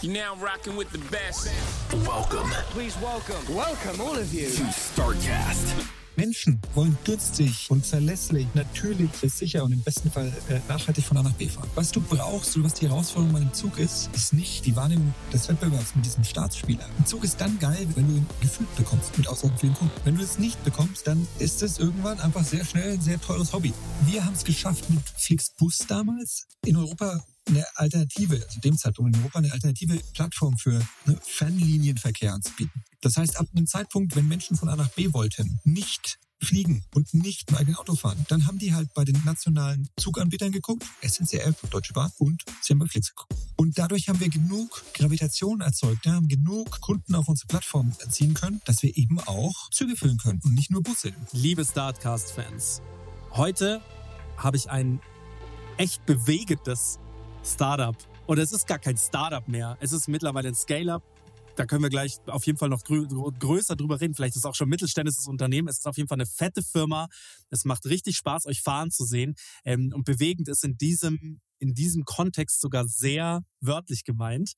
[0.00, 1.50] You're now rocking with the best.
[2.06, 4.46] Welcome Please welcome, welcome all of you.
[4.46, 5.74] to StarCast.
[6.14, 11.22] Menschen wollen günstig und verlässlich, natürlich, sicher und im besten Fall äh, nachhaltig von A
[11.24, 11.68] nach B fahren.
[11.74, 15.12] Was du brauchst und was die Herausforderung bei einem Zug ist, ist nicht die Wahrnehmung
[15.32, 16.84] des Wettbewerbs mit diesem Staatsspieler.
[16.98, 19.94] Ein Zug ist dann geil, wenn du ihn gefühlt bekommst, mit Aussagen vielen Kunden.
[20.04, 23.52] Wenn du es nicht bekommst, dann ist es irgendwann einfach sehr schnell ein sehr teures
[23.52, 23.72] Hobby.
[24.06, 29.22] Wir haben es geschafft mit Flixbus damals in Europa eine Alternative, also dem Zeitpunkt in
[29.22, 32.82] Europa eine alternative Plattform für ne, Fernlinienverkehr anzubieten.
[33.00, 37.12] Das heißt, ab einem Zeitpunkt, wenn Menschen von A nach B wollten, nicht fliegen und
[37.14, 41.92] nicht eigenes Auto fahren, dann haben die halt bei den nationalen Zuganbietern geguckt, SNCF, Deutsche
[41.92, 43.34] Bahn und sie haben geguckt.
[43.56, 48.34] Und dadurch haben wir genug Gravitation erzeugt, ja, haben genug Kunden auf unsere Plattform ziehen
[48.34, 51.12] können, dass wir eben auch Züge füllen können und nicht nur Busse.
[51.32, 52.82] Liebe Startcast-Fans,
[53.32, 53.82] heute
[54.36, 55.00] habe ich ein
[55.76, 56.98] echt bewegendes
[57.48, 57.96] Startup.
[58.26, 59.76] Oder es ist gar kein Startup mehr.
[59.80, 61.02] Es ist mittlerweile ein Scale-Up.
[61.56, 64.14] Da können wir gleich auf jeden Fall noch grö größer drüber reden.
[64.14, 65.66] Vielleicht ist es auch schon mittelständisches Unternehmen.
[65.66, 67.08] Es ist auf jeden Fall eine fette Firma.
[67.50, 69.34] Es macht richtig Spaß, euch fahren zu sehen.
[69.64, 74.52] Ähm, und bewegend ist in diesem, in diesem Kontext sogar sehr wörtlich gemeint.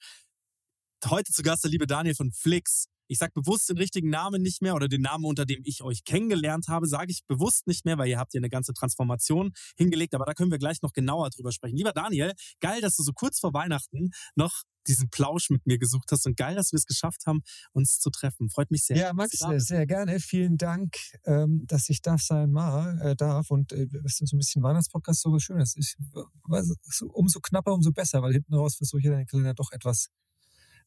[1.06, 2.86] Heute zu Gast der liebe Daniel von Flix.
[3.11, 6.05] Ich sage bewusst den richtigen Namen nicht mehr oder den Namen, unter dem ich euch
[6.05, 10.14] kennengelernt habe, sage ich bewusst nicht mehr, weil ihr habt ja eine ganze Transformation hingelegt,
[10.14, 11.77] aber da können wir gleich noch genauer drüber sprechen.
[11.77, 16.11] Lieber Daniel, geil, dass du so kurz vor Weihnachten noch diesen Plausch mit mir gesucht
[16.12, 18.48] hast und geil, dass wir es geschafft haben, uns zu treffen.
[18.48, 18.97] Freut mich sehr.
[18.97, 20.20] Ja, Max, sehr gerne.
[20.20, 23.50] Vielen Dank, ähm, dass ich da sein mal, äh, darf.
[23.50, 25.75] Und äh, es ist so ein bisschen Weihnachtspodcast, so was Schönes.
[25.76, 25.97] Ich,
[27.12, 30.09] umso knapper, umso besser, weil hinten raus versuche ich deinen Kalender doch etwas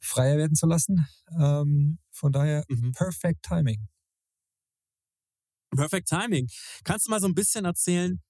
[0.03, 1.07] freier werden zu lassen.
[1.39, 2.91] Ähm, von daher, Mhm.
[2.93, 3.87] perfect timing.
[5.75, 6.47] Perfect Timing.
[6.83, 8.21] Kannst du mal so ein bisschen erzählen?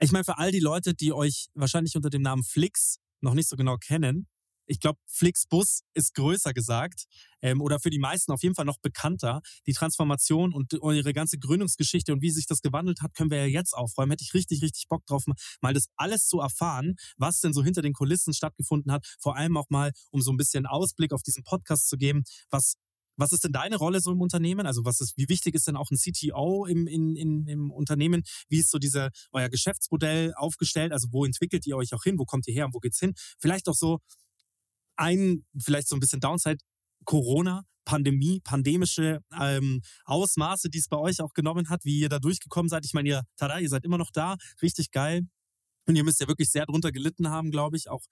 [0.00, 3.48] Ich meine, für all die Leute, die euch wahrscheinlich unter dem Namen Flix noch nicht
[3.48, 4.28] so genau kennen,
[4.70, 7.06] ich glaube, Flixbus ist größer gesagt
[7.42, 9.42] ähm, oder für die meisten auf jeden Fall noch bekannter.
[9.66, 13.46] Die Transformation und eure ganze Gründungsgeschichte und wie sich das gewandelt hat, können wir ja
[13.46, 14.12] jetzt aufräumen.
[14.12, 15.24] Hätte ich richtig, richtig Bock drauf,
[15.60, 19.04] mal das alles zu erfahren, was denn so hinter den Kulissen stattgefunden hat.
[19.18, 22.76] Vor allem auch mal, um so ein bisschen Ausblick auf diesen Podcast zu geben, was
[23.20, 24.66] was ist denn deine Rolle so im Unternehmen?
[24.66, 28.22] Also was ist, wie wichtig ist denn auch ein CTO im, in, in, im Unternehmen?
[28.48, 30.92] Wie ist so diese, euer Geschäftsmodell aufgestellt?
[30.92, 32.18] Also wo entwickelt ihr euch auch hin?
[32.18, 33.12] Wo kommt ihr her und wo geht's hin?
[33.38, 34.00] Vielleicht auch so
[35.00, 36.58] ein, vielleicht so ein bisschen Downside,
[37.04, 42.18] Corona, Pandemie, pandemische ähm, Ausmaße, die es bei euch auch genommen hat, wie ihr da
[42.18, 42.84] durchgekommen seid.
[42.84, 45.22] Ich meine, ihr, tada, ihr seid immer noch da, richtig geil.
[45.86, 48.04] Und ihr müsst ja wirklich sehr drunter gelitten haben, glaube ich, auch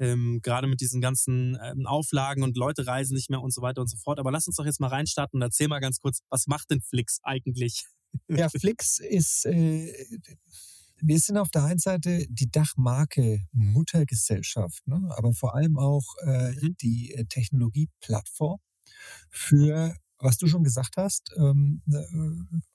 [0.00, 3.80] ähm, gerade mit diesen ganzen ähm, Auflagen und Leute reisen nicht mehr und so weiter
[3.80, 4.18] und so fort.
[4.18, 6.82] Aber lass uns doch jetzt mal reinstarten und erzähl mal ganz kurz, was macht denn
[6.82, 7.86] Flix eigentlich?
[8.28, 9.90] Ja, Flix ist, äh,
[11.02, 15.10] wir sind auf der einen Seite die Dachmarke Muttergesellschaft, ne?
[15.16, 16.74] aber vor allem auch äh, Mhm.
[16.82, 18.60] die äh, Technologieplattform
[19.30, 22.04] für, was du schon gesagt hast, ähm, äh,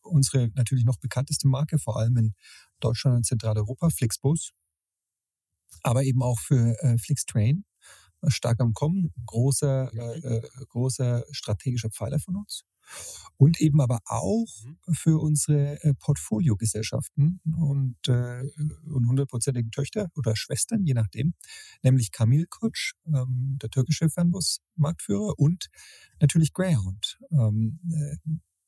[0.02, 2.34] unsere natürlich noch bekannteste Marke, vor allem in
[2.82, 4.52] Deutschland und Zentraleuropa, Flixbus,
[5.84, 7.66] aber eben auch für äh, Flixtrain,
[8.22, 12.64] äh, stark am Kommen, großer, äh, äh, großer strategischer Pfeiler von uns.
[13.38, 14.94] Und eben aber auch Mhm.
[14.94, 18.44] für unsere äh, Portfoliogesellschaften und, äh,
[18.86, 21.34] und hundertprozentigen Töchter oder Schwestern, je nachdem,
[21.84, 25.68] nämlich Kamil Kutsch, ähm, der türkische Fernbus-Marktführer und
[26.20, 28.18] natürlich Greyhound, ähm, äh,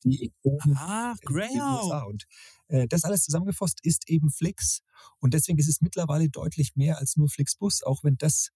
[0.04, 1.14] die den USA.
[1.24, 2.04] Greyhound.
[2.06, 2.26] Und
[2.68, 4.80] äh, das alles zusammengefasst ist eben Flix.
[5.18, 8.50] Und deswegen ist es mittlerweile deutlich mehr als nur Flixbus, auch wenn das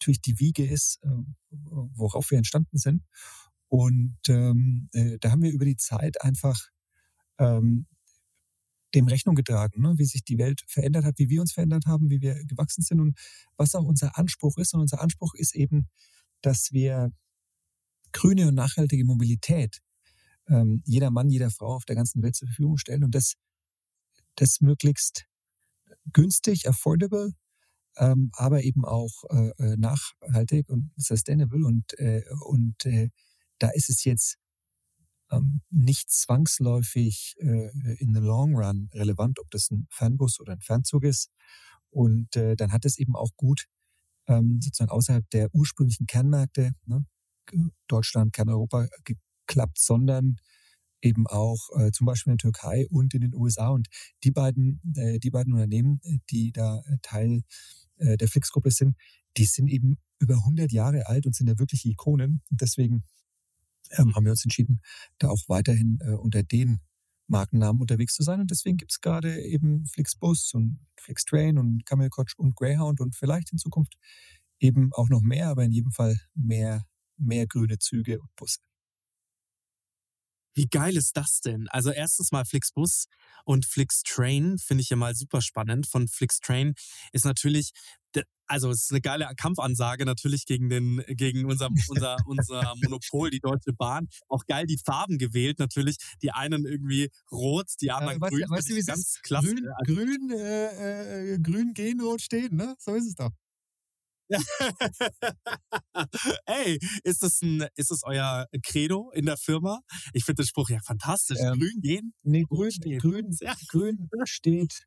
[0.00, 1.08] natürlich die Wiege ist, äh,
[1.50, 3.04] worauf wir entstanden sind.
[3.70, 6.68] Und ähm, äh, da haben wir über die Zeit einfach
[7.38, 7.86] ähm,
[8.94, 9.94] dem Rechnung getragen, ne?
[9.96, 13.00] wie sich die Welt verändert hat, wie wir uns verändert haben, wie wir gewachsen sind
[13.00, 13.16] und
[13.56, 14.74] was auch unser Anspruch ist.
[14.74, 15.88] Und unser Anspruch ist eben,
[16.42, 17.12] dass wir
[18.12, 19.80] grüne und nachhaltige Mobilität
[20.48, 23.34] ähm, jeder Mann, jeder Frau auf der ganzen Welt zur Verfügung stellen und das,
[24.34, 25.26] das möglichst
[26.12, 27.34] günstig, affordable,
[27.96, 33.10] ähm, aber eben auch äh, äh, nachhaltig und sustainable und, äh, und äh,
[33.60, 34.38] da ist es jetzt
[35.30, 40.60] ähm, nicht zwangsläufig äh, in the long run relevant, ob das ein Fernbus oder ein
[40.62, 41.30] Fernzug ist
[41.90, 43.66] Und äh, dann hat es eben auch gut
[44.28, 47.06] ähm, sozusagen außerhalb der ursprünglichen Kernmärkte, ne,
[47.88, 50.36] Deutschland, Kerneuropa geklappt, sondern
[51.02, 53.70] eben auch äh, zum Beispiel in der Türkei und in den USA.
[53.70, 53.88] Und
[54.24, 57.42] die beiden, äh, die beiden Unternehmen, äh, die da äh, Teil
[57.98, 58.96] äh, der Flix-Gruppe sind,
[59.36, 62.42] die sind eben über 100 Jahre alt und sind ja wirkliche Ikonen.
[62.50, 63.04] Und deswegen
[63.90, 64.80] ähm, haben wir uns entschieden,
[65.18, 66.80] da auch weiterhin äh, unter den
[67.26, 68.40] Markennamen unterwegs zu sein.
[68.40, 73.14] Und deswegen gibt es gerade eben Flixbus und Flixtrain und Camel Coach und Greyhound und
[73.14, 73.94] vielleicht in Zukunft
[74.58, 76.84] eben auch noch mehr, aber in jedem Fall mehr,
[77.16, 78.60] mehr grüne Züge und Busse.
[80.54, 81.68] Wie geil ist das denn?
[81.68, 83.06] Also erstens mal Flixbus
[83.44, 85.86] und Flixtrain finde ich ja mal super spannend.
[85.86, 86.74] Von Flixtrain
[87.12, 87.70] ist natürlich,
[88.50, 93.38] also es ist eine geile Kampfansage natürlich gegen den, gegen unser, unser, unser Monopol, die
[93.38, 94.08] Deutsche Bahn.
[94.28, 95.96] Auch geil die Farben gewählt natürlich.
[96.20, 98.44] Die einen irgendwie rot, die anderen äh, weißt, grün.
[98.50, 99.54] Weißt du, wie ganz klasse.
[99.54, 102.74] Grün, grün, äh, äh, grün gehen, rot stehen, ne?
[102.78, 103.30] So ist es doch.
[106.46, 109.80] Ey, ist das, ein, ist das euer Credo in der Firma?
[110.12, 111.38] Ich finde den Spruch ja fantastisch.
[111.40, 112.14] Ähm, grün gehen?
[112.22, 113.54] Nee, grün, grün, Ja.
[113.68, 114.84] grün steht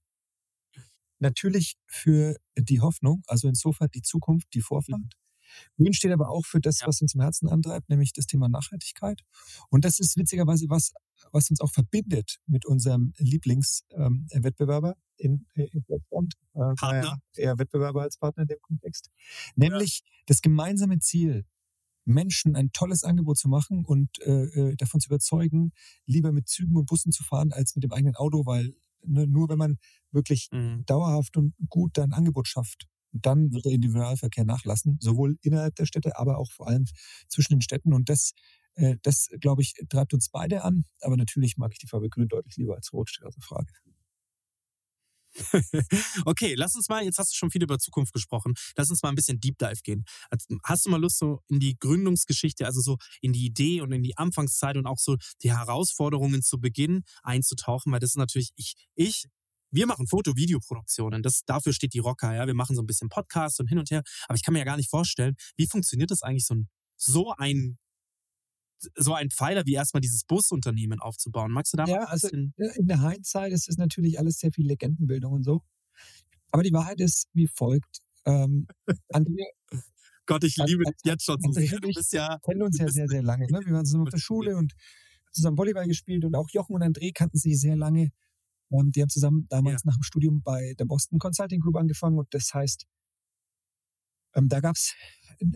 [1.24, 5.02] natürlich für die Hoffnung, also insofern die Zukunft, die Vorfahrt.
[5.78, 6.88] Grün steht aber auch für das, Ja.
[6.88, 9.22] was uns im Herzen antreibt, nämlich das Thema Nachhaltigkeit.
[9.70, 10.94] Und das ist witzigerweise was,
[11.32, 16.34] was uns auch verbindet mit unserem Lieblingswettbewerber in, äh, in Deutschland.
[16.54, 17.18] Äh, Partner.
[17.36, 19.10] Eher Wettbewerber als Partner in dem Kontext.
[19.56, 21.46] Nämlich das gemeinsame Ziel,
[22.06, 25.72] Menschen ein tolles Angebot zu machen und äh, äh, davon zu überzeugen,
[26.06, 28.74] lieber mit Zügen und Bussen zu fahren als mit dem eigenen Auto, weil
[29.06, 29.78] ne, nur wenn man
[30.12, 30.86] wirklich Mhm.
[30.86, 36.18] dauerhaft und gut dein Angebot schafft, dann wird der Individualverkehr nachlassen, sowohl innerhalb der Städte,
[36.18, 36.86] aber auch vor allem
[37.30, 37.94] zwischen den Städten.
[37.94, 38.34] Und das,
[38.76, 40.86] äh, das glaube ich, treibt uns beide an.
[41.02, 43.72] Aber natürlich mag ich die Farbe Grün deutlich lieber als Rot, steht außer Frage.
[46.26, 49.10] Okay, lass uns mal, jetzt hast du schon viel über Zukunft gesprochen, lass uns mal
[49.10, 50.06] ein bisschen Deep Dive gehen.
[50.64, 54.04] Hast du mal Lust, so in die Gründungsgeschichte, also so in die Idee und in
[54.04, 57.92] die Anfangszeit und auch so die Herausforderungen zu Beginn einzutauchen?
[57.92, 59.26] Weil das ist natürlich, ich, ich,
[59.72, 62.48] wir machen Foto-Videoproduktionen, dafür steht die Rocker, ja.
[62.48, 64.66] Wir machen so ein bisschen Podcast und hin und her, aber ich kann mir ja
[64.66, 67.78] gar nicht vorstellen, wie funktioniert das eigentlich, so ein, so ein
[68.96, 71.52] so ein Pfeiler wie erstmal dieses Busunternehmen aufzubauen.
[71.52, 74.40] Magst du da mal Ja, ein also bisschen in der Hindsight ist es natürlich alles
[74.40, 75.62] sehr viel Legendenbildung und so.
[76.52, 78.00] Aber die Wahrheit ist wie folgt.
[78.26, 78.68] Ähm,
[79.10, 79.46] Andrea,
[80.26, 81.74] Gott, ich liebe dich jetzt schon so sehr.
[81.74, 83.46] und Du bist ja, kennen uns ja sehr, sehr lange.
[83.52, 83.60] Ne?
[83.66, 84.74] Wir waren zusammen auf der Schule und
[85.32, 88.12] zusammen Volleyball gespielt und auch Jochen und André kannten sich sehr lange.
[88.72, 92.34] Ähm, die haben zusammen damals nach dem Studium bei der Boston Consulting Group angefangen und
[92.34, 92.86] das heißt,
[94.36, 94.94] ähm, da gab es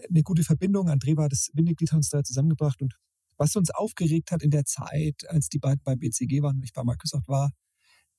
[0.09, 0.89] eine gute Verbindung.
[0.89, 2.95] André war das Bindeglied, hat uns da zusammengebracht und
[3.37, 6.73] was uns aufgeregt hat in der Zeit, als die beiden bei BCG waren und ich
[6.73, 7.51] bei Microsoft war,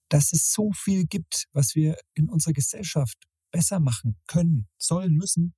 [0.08, 3.18] dass es so viel gibt, was wir in unserer Gesellschaft
[3.50, 5.54] besser machen können, sollen, müssen.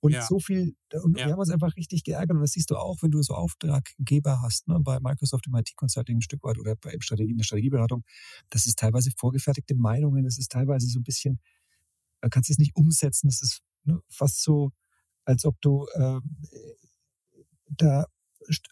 [0.00, 0.26] Und Ja.
[0.26, 1.26] so viel, und Ja.
[1.26, 2.36] wir haben uns einfach richtig geärgert.
[2.36, 6.18] Und das siehst du auch, wenn du so Auftraggeber hast, ne, bei Microsoft im IT-Consulting
[6.18, 8.04] ein Stück weit oder bei Strategie, in der Strategieberatung.
[8.50, 11.40] Das ist teilweise vorgefertigte Meinungen, das ist teilweise so ein bisschen,
[12.20, 13.28] da kannst du es nicht umsetzen.
[13.28, 14.72] Das ist ne, fast so,
[15.24, 16.22] als ob du ähm,
[17.68, 18.11] da st-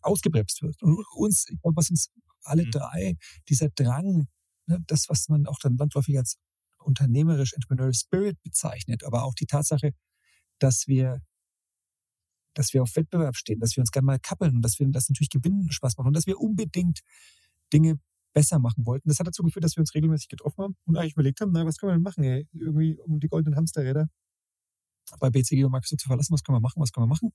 [0.03, 0.83] ausgebremst wirst.
[0.83, 2.11] Und uns, ich glaube, was uns
[2.45, 2.71] alle Mhm.
[2.71, 3.17] drei,
[3.49, 4.29] dieser Drang,
[4.67, 6.37] ne, das, was man auch dann landläufig als
[6.79, 9.93] unternehmerisch Entrepreneurial Spirit bezeichnet, aber auch die Tatsache,
[10.61, 11.21] dass wir,
[12.55, 15.09] dass wir auf Wettbewerb stehen, dass wir uns gerne mal kappeln und dass wir das
[15.09, 17.01] natürlich Gewinnen Spaß machen und dass wir unbedingt
[17.73, 18.01] Dinge
[18.33, 19.09] besser machen wollten.
[19.09, 21.65] Das hat dazu geführt, dass wir uns regelmäßig getroffen haben und eigentlich überlegt haben, na,
[21.67, 22.49] was können wir denn machen, ey?
[22.53, 24.09] Irgendwie um die goldenen Hamsterräder
[25.19, 27.33] bei BCG und Microsoft zu verlassen, was können wir machen, was können wir machen?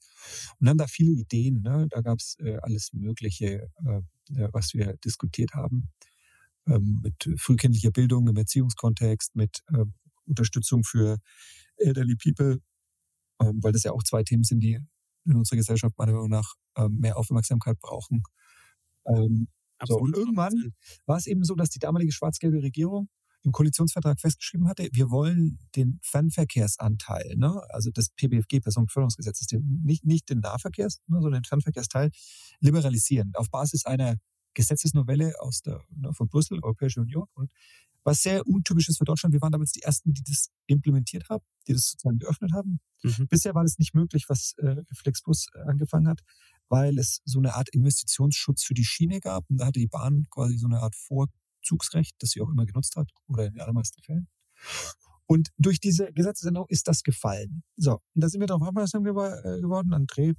[0.59, 1.61] Und haben da viele Ideen.
[1.61, 1.87] Ne?
[1.89, 4.01] Da gab es äh, alles Mögliche, äh,
[4.33, 5.89] äh, was wir diskutiert haben.
[6.67, 9.85] Ähm, mit frühkindlicher Bildung im Erziehungskontext, mit äh,
[10.25, 11.17] Unterstützung für
[11.77, 12.59] elderly people,
[13.41, 14.79] ähm, weil das ja auch zwei Themen sind, die
[15.25, 18.23] in unserer Gesellschaft meiner Meinung nach ähm, mehr Aufmerksamkeit brauchen.
[19.05, 19.47] Ähm,
[19.83, 20.73] so, und irgendwann
[21.05, 23.09] war es eben so, dass die damalige schwarz-gelbe Regierung
[23.45, 29.45] im Koalitionsvertrag festgeschrieben hatte, wir wollen den Fernverkehrsanteil, ne, also das PBFG, Personenbeförderungsgesetz,
[29.83, 32.11] nicht, nicht den Nahverkehrs, ne, sondern den Fernverkehrsteil
[32.59, 34.15] liberalisieren auf Basis einer
[34.53, 37.27] Gesetzesnovelle aus der, ne, von Brüssel, Europäische Union.
[37.33, 37.51] Und
[38.03, 41.43] was sehr untypisch ist für Deutschland, wir waren damals die Ersten, die das implementiert haben,
[41.67, 42.79] die das sozusagen geöffnet haben.
[43.03, 43.27] Mhm.
[43.27, 46.21] Bisher war das nicht möglich, was äh, Flexbus angefangen hat,
[46.69, 49.49] weil es so eine Art Investitionsschutz für die Schiene gab.
[49.49, 50.95] Und da hatte die Bahn quasi so eine Art
[51.65, 54.27] Vorzugsrecht, das sie auch immer genutzt hat, oder in den allermeisten Fällen.
[55.27, 57.63] Und durch diese Gesetzesänderung ist das gefallen.
[57.77, 59.93] So, und da sind wir darauf aufmerksam äh, geworden.
[59.93, 60.35] André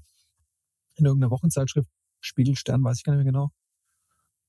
[0.94, 1.90] in irgendeiner Wochenzeitschrift,
[2.20, 3.50] Spiegelstern, weiß ich gar nicht mehr genau.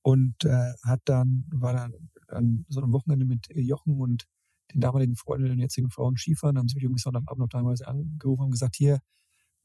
[0.03, 1.93] Und äh, hat dann, war dann
[2.27, 4.25] an so einem Wochenende mit Jochen und
[4.73, 8.43] den damaligen Freunden und jetzigen Frauen Skifahren, haben sie mich irgendwie Sonntagabend noch damals angerufen
[8.43, 8.99] und gesagt, hier,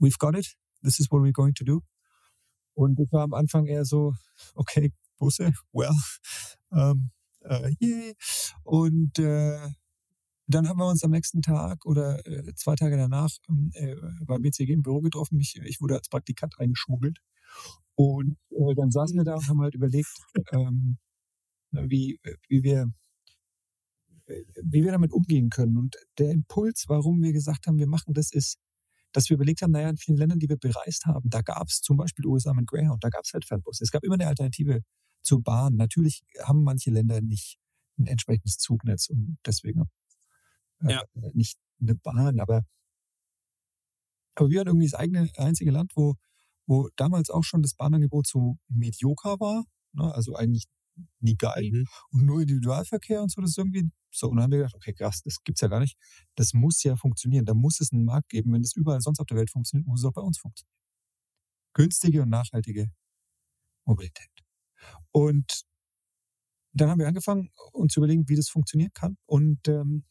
[0.00, 1.82] we've got it, this is what we're going to do.
[2.74, 4.14] Und ich war am Anfang eher so,
[4.54, 5.94] okay, Busse, well,
[6.72, 7.10] ähm,
[7.42, 8.14] äh, yay.
[8.64, 9.68] Und äh,
[10.48, 13.94] dann haben wir uns am nächsten Tag oder äh, zwei Tage danach ähm, äh,
[14.26, 15.38] bei BCG im Büro getroffen.
[15.38, 17.18] Ich, ich wurde als Praktikant eingeschmuggelt.
[17.94, 20.10] Und äh, dann saßen wir da und haben halt überlegt,
[20.52, 20.98] ähm,
[21.70, 22.92] wie, wie wir
[24.62, 25.76] wie wir damit umgehen können.
[25.76, 28.58] Und der Impuls, warum wir gesagt haben, wir machen das, ist,
[29.12, 31.80] dass wir überlegt haben, naja, in vielen Ländern, die wir bereist haben, da gab es
[31.80, 33.80] zum Beispiel USA mit Greyhound, da gab es halt Fernbus.
[33.80, 34.80] Es gab immer eine Alternative
[35.22, 35.76] zur Bahn.
[35.76, 37.58] Natürlich haben manche Länder nicht
[37.98, 39.90] ein entsprechendes Zugnetz und deswegen
[40.80, 41.02] äh, Ja.
[41.34, 42.64] nicht eine Bahn, aber,
[44.34, 46.14] aber wir hatten irgendwie das eigene einzige Land, wo,
[46.66, 50.12] wo damals auch schon das Bahnangebot so medioker war, ne?
[50.14, 50.64] also eigentlich
[51.20, 51.86] nie geil Mhm.
[52.12, 54.28] und nur Individualverkehr und so, das ist irgendwie so.
[54.28, 55.96] Und dann haben wir gedacht, okay, krass, das gibt's ja gar nicht.
[56.36, 57.46] Das muss ja funktionieren.
[57.46, 58.52] Da muss es einen Markt geben.
[58.52, 60.76] Wenn das überall sonst auf der Welt funktioniert, muss es auch bei uns funktionieren.
[61.74, 62.90] Günstige und nachhaltige
[63.86, 64.30] Mobilität.
[65.12, 65.62] Und
[66.74, 69.16] dann haben wir angefangen, uns zu überlegen, wie das funktionieren kann.
[69.26, 70.04] Und ähm,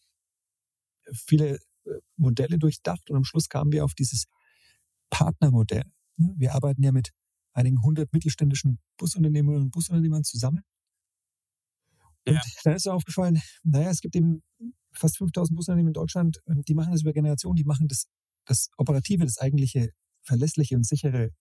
[1.14, 4.26] viele äh, Modelle durchdacht und am Schluss kamen wir auf dieses
[5.10, 5.84] Partnermodell.
[6.18, 6.34] Ne?
[6.38, 7.12] Wir arbeiten ja mit
[7.54, 10.64] einigen hundert mittelständischen Busunternehmerinnen und Busunternehmern zusammen.
[12.26, 12.42] Und Ja.
[12.64, 14.44] dann ist mir aufgefallen, naja, es gibt eben
[14.94, 18.06] fast 5000 Busunternehmen in Deutschland, die machen das über Generationen, die machen das,
[18.46, 19.90] das Operative, das eigentliche,
[20.22, 21.32] verlässliche und sichere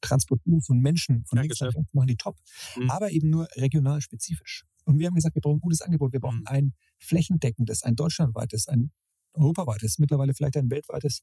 [0.00, 2.36] Transportieren von Menschen, von Ja, links nach rechts, machen die top,
[2.76, 2.90] Mhm.
[2.90, 4.64] aber eben nur regional spezifisch.
[4.84, 6.46] Und wir haben gesagt, wir brauchen ein gutes Angebot, wir brauchen Mhm.
[6.46, 8.92] ein flächendeckendes, ein deutschlandweites, ein
[9.34, 11.22] europaweites, mittlerweile vielleicht ein weltweites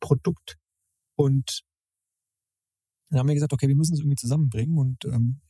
[0.00, 0.56] Produkt.
[1.16, 1.62] Und
[3.10, 4.78] dann haben wir gesagt, okay, wir müssen es irgendwie zusammenbringen.
[4.78, 5.40] Und ähm,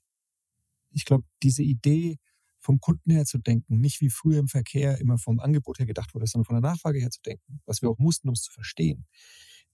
[0.92, 2.18] ich glaube, diese Idee,
[2.62, 6.14] vom Kunden her zu denken, nicht wie früher im Verkehr immer vom Angebot her gedacht
[6.14, 8.52] wurde, sondern von der Nachfrage her zu denken, was wir auch mussten, um es zu
[8.52, 9.06] verstehen.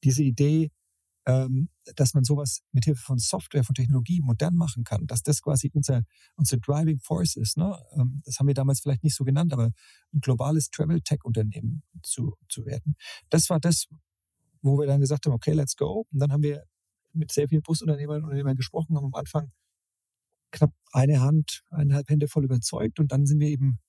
[0.04, 0.70] Diese Idee,
[1.26, 5.42] ähm, dass man sowas mit Hilfe von Software, von Technologie modern machen kann, dass das
[5.42, 6.02] quasi unser,
[6.36, 7.56] unser Driving Force ist.
[7.56, 7.76] Ne?
[7.96, 9.72] Ähm, das haben wir damals vielleicht nicht so genannt, aber
[10.12, 12.94] ein globales Travel-Tech-Unternehmen zu, zu werden.
[13.28, 13.88] Das war das,
[14.62, 16.06] wo wir dann gesagt haben, okay, let's go.
[16.12, 16.64] Und dann haben wir
[17.12, 19.50] mit sehr vielen Busunternehmern und Unternehmern gesprochen, haben am Anfang
[20.52, 23.80] knapp eine Hand, eineinhalb Hände voll überzeugt und dann sind wir eben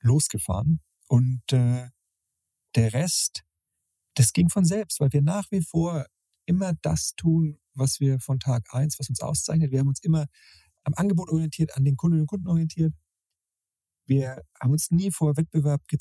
[0.00, 0.80] losgefahren.
[1.06, 1.88] Und äh,
[2.74, 3.42] der Rest,
[4.14, 6.04] das ging von selbst, weil wir nach wie vor
[6.48, 9.70] immer das tun, was wir von Tag eins, was uns auszeichnet.
[9.70, 10.26] Wir haben uns immer
[10.82, 12.94] am Angebot orientiert, an den Kundinnen und Kunden orientiert.
[14.06, 15.98] Wir haben uns nie vor Wettbewerb äh,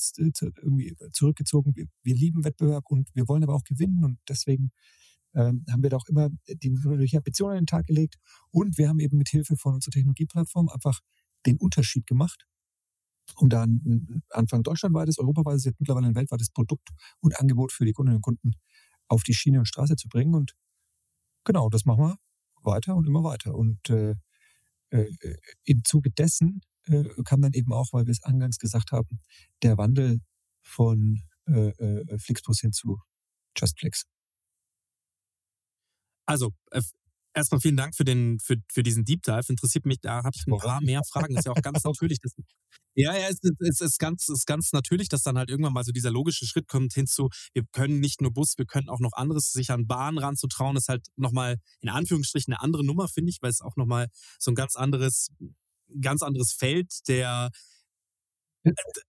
[0.61, 1.75] irgendwie zurückgezogen.
[1.75, 4.71] Wir, wir lieben Wettbewerb und wir wollen aber auch gewinnen und deswegen
[5.35, 8.15] ähm, haben wir da auch immer die natürliche Ambition an den Tag gelegt
[8.49, 11.01] und wir haben eben mit Hilfe von unserer Technologieplattform einfach
[11.45, 12.47] den Unterschied gemacht,
[13.35, 16.89] um da ein Anfang deutschlandweites, europaweites, jetzt mittlerweile ein weltweites Produkt
[17.19, 18.53] und Angebot für die Kundinnen und Kunden
[19.07, 20.35] auf die Schiene und Straße zu bringen.
[20.35, 20.53] Und
[21.43, 22.17] genau, das machen wir
[22.63, 23.55] weiter und immer weiter.
[23.55, 24.15] Und äh,
[24.89, 25.11] äh,
[25.63, 29.19] im Zuge dessen äh, kam dann eben auch, weil wir es eingangs gesagt haben,
[29.63, 30.21] der Wandel
[30.61, 32.99] von äh, äh, Flixbus hin zu
[33.57, 34.05] JustFlix.
[36.25, 36.81] Also, äh,
[37.37, 39.45] erstmal vielen Dank für, den, für, für diesen Deep Dive.
[39.49, 41.33] Interessiert mich, da habe ich ein paar mehr Fragen.
[41.35, 42.19] Das ist ja auch ganz natürlich.
[42.19, 42.33] Dass,
[42.95, 45.73] ja, ja, es, ist- es ist, ganz, es ist ganz natürlich, dass dann halt irgendwann
[45.73, 48.99] mal so dieser logische Schritt kommt hinzu, wir können nicht nur Bus, wir können auch
[48.99, 53.29] noch anderes, sich an Bahn ranzutrauen, ist halt nochmal in Anführungsstrichen eine andere Nummer, finde
[53.31, 54.07] ich, weil es auch nochmal
[54.39, 55.29] so ein ganz anderes,
[56.01, 57.51] ganz anderes Feld der,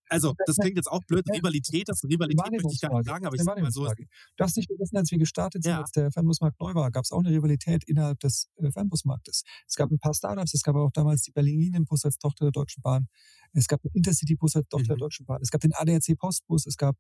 [0.09, 3.37] also das klingt jetzt auch blöd, Rivalität, das Rivalität möchte ich gar nicht sagen, aber
[3.37, 3.95] ich sag mal so, Du
[4.37, 5.81] darfst nicht vergessen, als wir gestartet sind, Ja.
[5.81, 9.43] als der Fernbusmarkt neu war, gab es auch eine Rivalität innerhalb des äh, Fernbusmarktes.
[9.67, 12.53] Es gab ein paar Startups, es gab auch damals die Berlin Linienbus als Tochter der
[12.53, 13.09] Deutschen Bahn,
[13.53, 15.01] es gab den Intercity Bus als Tochter der Mhm.
[15.01, 16.97] Deutschen Bahn, es gab den ADAC Postbus, es gab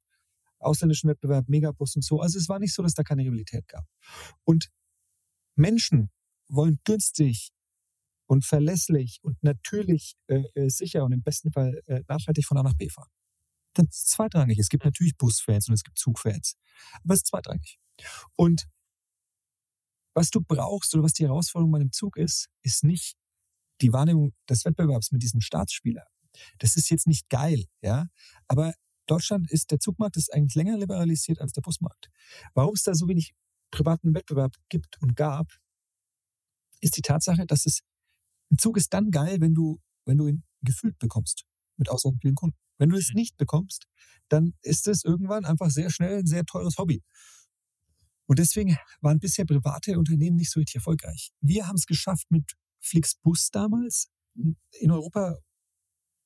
[0.60, 2.20] ausländischen Wettbewerb Megabus und so.
[2.20, 3.84] Also es war nicht so, dass da keine Rivalität gab.
[4.44, 4.70] Und
[5.56, 6.10] Menschen
[6.48, 7.50] wollen günstig
[8.28, 12.62] und verlässlich und natürlich äh, äh, sicher und im besten Fall äh, nachhaltig von A
[12.62, 13.10] nach B fahren.
[13.74, 14.58] Das ist zweitrangig.
[14.58, 16.56] Es gibt natürlich Busfans und es gibt Zugfans.
[17.02, 17.78] Aber es ist zweitrangig.
[18.36, 18.68] Und
[20.14, 23.16] was du brauchst oder was die Herausforderung bei einem Zug ist, ist nicht
[23.80, 26.06] die Wahrnehmung des Wettbewerbs mit diesen Staatsspielern.
[26.58, 28.06] Das ist jetzt nicht geil, ja.
[28.46, 28.74] Aber
[29.06, 32.10] Deutschland ist, der Zugmarkt ist eigentlich länger liberalisiert als der Busmarkt.
[32.54, 33.32] Warum es da so wenig
[33.70, 35.46] privaten Wettbewerb gibt und gab,
[36.80, 37.80] ist die Tatsache, dass es
[38.50, 41.44] ein Zug ist dann geil, wenn du, wenn du ihn gefüllt bekommst
[41.76, 42.56] mit ausreichend vielen Kunden.
[42.78, 43.86] Wenn du es nicht bekommst,
[44.28, 47.02] dann ist es irgendwann einfach sehr schnell ein sehr teures Hobby.
[48.26, 51.30] Und deswegen waren bisher private Unternehmen nicht so richtig erfolgreich.
[51.40, 55.38] Wir haben es geschafft mit Flixbus damals in Europa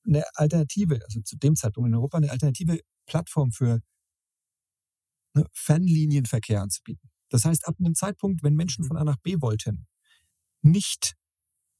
[0.05, 3.81] eine Alternative, also zu dem Zeitpunkt in Europa eine alternative Plattform für
[5.33, 7.09] ne, Fernlinienverkehr anzubieten.
[7.29, 9.87] Das heißt, ab einem Zeitpunkt, wenn Menschen von A nach B wollten,
[10.61, 11.15] nicht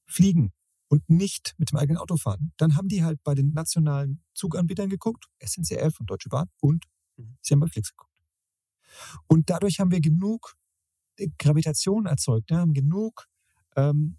[0.07, 0.53] fliegen
[0.89, 4.89] und nicht mit dem eigenen Auto fahren, dann haben die halt bei den nationalen Zuganbietern
[4.89, 6.85] geguckt, SNCF und Deutsche Bahn, und
[7.17, 7.37] Mhm.
[7.41, 8.11] sie haben bei Flix geguckt.
[9.27, 10.55] Und dadurch haben wir genug
[11.17, 13.27] äh, Gravitation erzeugt, ne, haben genug
[13.75, 14.17] ähm,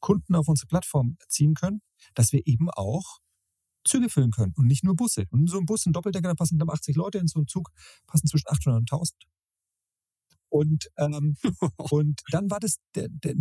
[0.00, 1.82] Kunden auf unsere Plattform ziehen können,
[2.14, 3.18] dass wir eben auch
[3.84, 5.26] Züge füllen können und nicht nur Busse.
[5.30, 7.48] Und in so ein Bus, ein Doppeldecker, da passen knapp 80 Leute, in so einen
[7.48, 7.70] Zug
[8.06, 9.24] passen zwischen 800 und 1000.
[10.48, 11.36] Und, ähm,
[11.76, 13.34] und dann war das der, der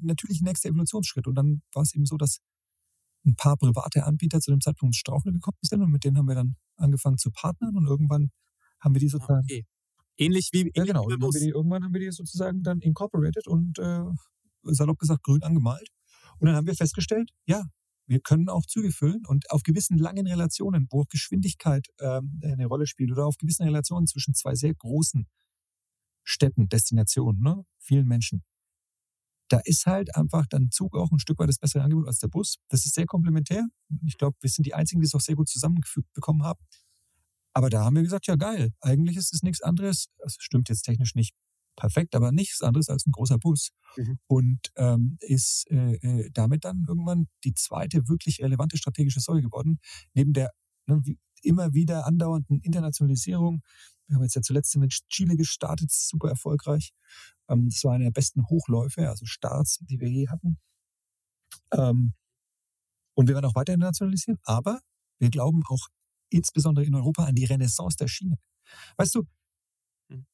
[0.00, 1.26] natürlich nächste Evolutionsschritt.
[1.26, 2.38] Und dann war es eben so, dass
[3.26, 6.26] ein paar private Anbieter zu dem Zeitpunkt ins Straucheln gekommen sind und mit denen haben
[6.26, 8.30] wir dann angefangen zu partnern und irgendwann
[8.80, 9.66] haben wir die Ah, sozusagen okay.
[10.16, 11.10] Ähnlich wie, ähnlich ja, genau.
[11.10, 14.04] haben die, irgendwann haben wir die sozusagen dann incorporated und äh,
[14.64, 15.88] salopp gesagt grün angemalt.
[16.38, 17.64] Und dann haben wir festgestellt, ja,
[18.06, 22.66] wir können auch Züge füllen und auf gewissen langen Relationen, wo auch Geschwindigkeit ähm, eine
[22.66, 25.26] Rolle spielt oder auf gewissen Relationen zwischen zwei sehr großen
[26.24, 28.42] Städten, Destinationen, ne, vielen Menschen.
[29.48, 32.28] Da ist halt einfach dann Zug auch ein Stück weit das bessere Angebot als der
[32.28, 32.58] Bus.
[32.68, 33.66] Das ist sehr komplementär.
[34.06, 36.60] Ich glaube, wir sind die Einzigen, die es auch sehr gut zusammengefügt bekommen haben.
[37.52, 40.06] Aber da haben wir gesagt, ja geil, eigentlich ist es nichts anderes.
[40.18, 41.34] Das stimmt jetzt technisch nicht
[41.76, 43.70] perfekt, aber nichts anderes als ein großer Bus.
[43.96, 44.18] Mhm.
[44.28, 49.80] Und ähm, ist äh, äh, damit dann irgendwann die zweite wirklich relevante strategische Säule geworden,
[50.14, 50.52] neben der
[50.86, 53.62] ne, wie, immer wieder andauernden Internationalisierung.
[54.06, 56.92] Wir haben jetzt ja zuletzt mit Chile gestartet, super erfolgreich.
[57.48, 60.58] Ähm, das war einer der besten Hochläufe, also Starts, die wir je hatten.
[61.72, 62.14] Ähm,
[63.14, 64.80] und wir werden auch weiter internationalisieren, aber
[65.18, 65.88] wir glauben auch
[66.30, 68.38] insbesondere in Europa an die Renaissance der Schiene.
[68.96, 69.26] Weißt du,
[70.10, 70.26] Mhm.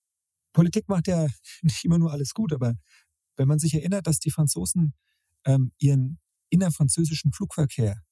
[0.52, 1.28] Politik macht ja
[1.62, 2.75] nicht immer nur alles gut, aber
[3.36, 4.94] wenn man sich erinnert, dass die Franzosen
[5.44, 6.18] ähm, ihren
[6.50, 8.02] innerfranzösischen Flugverkehr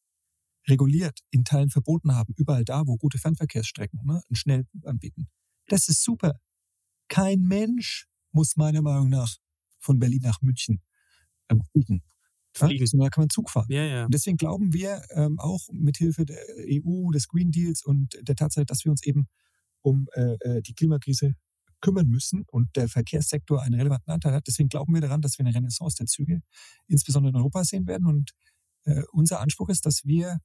[0.68, 5.28] reguliert, in Teilen verboten haben, überall da, wo gute Fernverkehrsstrecken ne, einen schnell anbieten.
[5.68, 6.40] Das ist super.
[7.08, 9.36] Kein Mensch muss meiner Meinung nach
[9.78, 10.82] von Berlin nach München
[11.48, 12.02] ähm, fliegen.
[12.58, 12.66] Ja?
[12.66, 12.86] Fliegen.
[12.86, 13.66] Sondern da kann man Zug fahren.
[13.68, 14.04] Ja, ja.
[14.06, 18.64] Und deswegen glauben wir ähm, auch mithilfe der EU, des Green Deals und der Tatsache,
[18.64, 19.26] dass wir uns eben
[19.82, 21.34] um äh, äh, die Klimakrise
[21.80, 24.46] kümmern müssen und der Verkehrssektor einen relevanten Anteil hat.
[24.46, 26.40] Deswegen glauben wir daran, dass wir eine Renaissance der Züge
[26.86, 28.06] insbesondere in Europa sehen werden.
[28.06, 28.30] Und
[28.84, 30.38] äh, unser Anspruch ist, dass wir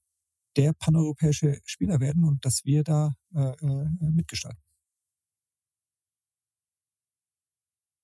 [0.59, 4.61] der paneuropäische Spieler werden und dass wir da äh, äh, mitgestalten.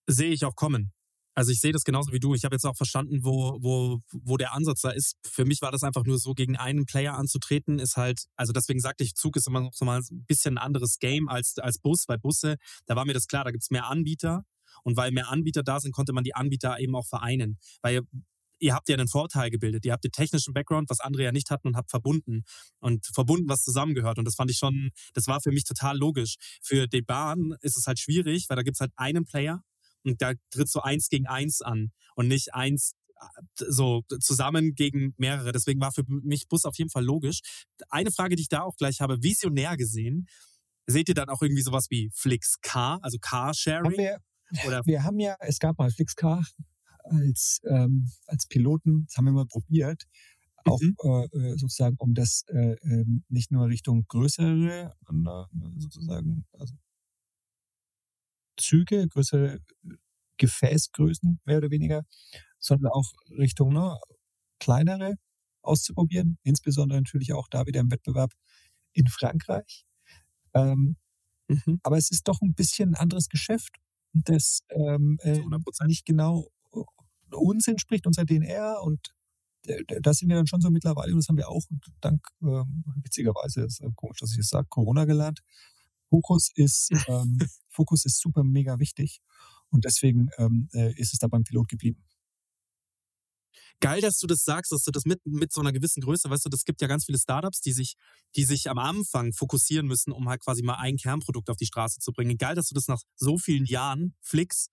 [0.08, 0.92] sehe ich auch kommen.
[1.38, 2.34] Also ich sehe das genauso wie du.
[2.34, 5.18] Ich habe jetzt auch verstanden, wo, wo, wo der Ansatz da ist.
[5.26, 8.80] Für mich war das einfach nur so, gegen einen Player anzutreten, ist halt, also deswegen
[8.80, 12.06] sagte ich, Zug ist immer noch mal ein bisschen ein anderes Game als, als Bus,
[12.08, 14.44] weil Busse, da war mir das klar, da gibt's mehr Anbieter.
[14.84, 17.58] Und weil mehr Anbieter da sind, konnte man die Anbieter eben auch vereinen.
[17.82, 18.02] Weil
[18.60, 19.86] ihr, habt ja einen Vorteil gebildet.
[19.86, 22.44] Ihr habt den technischen Background, was andere ja nicht hatten und habt verbunden.
[22.80, 24.18] Und verbunden, was zusammengehört.
[24.18, 26.36] Und das fand ich schon, das war für mich total logisch.
[26.62, 29.62] Für die Bahn ist es halt schwierig, weil da gibt's halt einen Player
[30.04, 33.26] und da tritt so eins gegen eins an und nicht eins äh,
[33.68, 35.52] so zusammen gegen mehrere.
[35.52, 37.40] Deswegen war für mich Bus auf jeden Fall logisch.
[37.90, 40.28] Eine Frage, die ich da auch gleich habe, visionär gesehen,
[40.88, 43.98] seht ihr dann auch irgendwie sowas wie Flix Car, also Haben Carsharing?
[43.98, 44.20] wir,
[44.68, 46.46] Oder wir haben ja, es gab mal Flixcar
[47.06, 50.04] als, ähm, als Piloten, das haben wir mal probiert,
[50.66, 50.96] auch Mhm.
[51.04, 56.76] äh, äh, sozusagen, um das äh, ähm, nicht nur Richtung größere, äh, sozusagen, also
[58.58, 59.60] Züge, größere
[60.38, 62.04] Gefäßgrößen, mehr oder weniger,
[62.60, 63.98] sondern auch Richtung ne,
[64.60, 65.16] kleinere
[65.64, 68.34] auszuprobieren, insbesondere natürlich auch da wieder im Wettbewerb
[68.94, 69.86] in Frankreich.
[70.54, 70.98] Ähm,
[71.50, 71.78] Mhm.
[71.84, 73.78] aber es ist doch ein bisschen ein anderes Geschäft,
[74.14, 75.88] das ähm, äh, Zu 100%.
[75.88, 76.50] nicht genau
[77.32, 79.16] uns entspricht, unserer DNR und
[80.02, 81.64] da sind wir dann schon so mittlerweile, und das haben wir auch
[82.02, 85.42] dank, ähm, witzigerweise, ist äh, komisch, dass ich es sage, Corona gelernt.
[86.10, 89.22] Fokus ist, ähm, Fokus ist super mega wichtig
[89.70, 92.04] und deswegen ähm, äh, ist es da beim Pilot geblieben.
[93.82, 96.46] Geil, dass du das sagst, dass du das mit, mit so einer gewissen Größe, weißt
[96.46, 97.96] du, das gibt ja ganz viele Startups, die sich,
[98.36, 102.00] die sich am Anfang fokussieren müssen, um halt quasi mal ein Kernprodukt auf die Straße
[102.00, 102.38] zu bringen.
[102.38, 104.70] Geil, dass du das nach so vielen Jahren, Flix,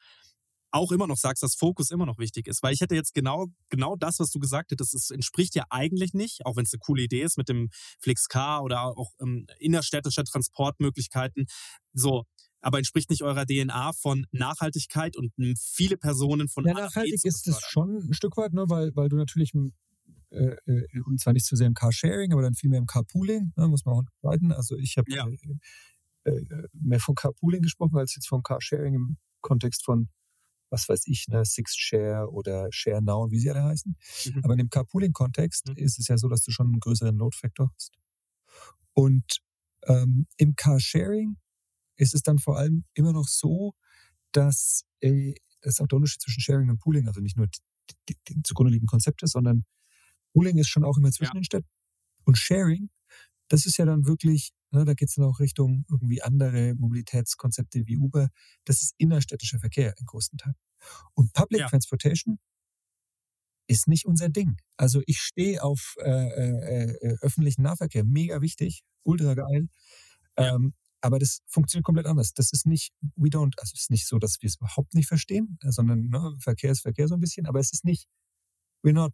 [0.72, 2.62] auch immer noch sagst, dass Fokus immer noch wichtig ist.
[2.62, 6.14] Weil ich hätte jetzt genau, genau das, was du gesagt hättest, das entspricht ja eigentlich
[6.14, 10.24] nicht, auch wenn es eine coole Idee ist mit dem FlixCar oder auch ähm, innerstädtischer
[10.24, 11.46] Transportmöglichkeiten.
[11.92, 12.24] So,
[12.60, 17.46] aber entspricht nicht eurer DNA von Nachhaltigkeit und viele Personen von Ja, nachhaltig zu ist
[17.48, 19.72] es schon ein Stück weit, ne, weil, weil du natürlich, m,
[20.30, 23.52] äh, äh, und zwar nicht so sehr im Carsharing, aber dann viel mehr im Carpooling,
[23.56, 24.52] ne, muss man auch unterscheiden.
[24.52, 25.26] Also ich habe Ja.
[26.24, 30.08] äh, äh, mehr von Carpooling gesprochen, als jetzt von Carsharing im Kontext von
[30.72, 33.96] was weiß ich, ne, Six Share oder Share Now, wie sie alle heißen.
[34.26, 34.40] Mhm.
[34.44, 35.76] Aber in dem Carpooling-Kontext Mhm.
[35.76, 37.92] ist es ja so, dass du schon einen größeren Load-Factor hast.
[38.94, 39.38] Und
[39.86, 41.36] ähm, im Carsharing
[41.96, 43.74] ist es dann vor allem immer noch so,
[44.32, 47.60] dass äh, das ist auch der Unterschied zwischen Sharing und Pooling, also nicht nur die,
[48.08, 49.64] die, die zugrunde liegenden Konzepte, sondern
[50.34, 51.40] Pooling ist schon auch immer zwischen Ja.
[51.40, 51.68] den Städten.
[52.24, 52.90] Und Sharing,
[53.48, 57.86] das ist ja dann wirklich, ne, da geht es dann auch Richtung irgendwie andere Mobilitätskonzepte
[57.86, 58.28] wie Uber.
[58.64, 60.54] Das ist innerstädtischer Verkehr im größten Teil.
[61.14, 61.68] Und Public Ja.
[61.68, 62.38] Transportation
[63.68, 64.56] ist nicht unser Ding.
[64.76, 69.68] Also ich stehe auf äh, äh, äh, öffentlichen Nahverkehr, mega wichtig, ultra geil.
[70.38, 70.54] Ja.
[70.54, 72.32] Ähm, aber das funktioniert komplett anders.
[72.34, 75.08] Das ist nicht, we don't, also es ist nicht so, dass wir es überhaupt nicht
[75.08, 78.06] verstehen, äh, sondern ne, Verkehr ist Verkehr so ein bisschen, aber es ist nicht,
[78.84, 79.12] we're not,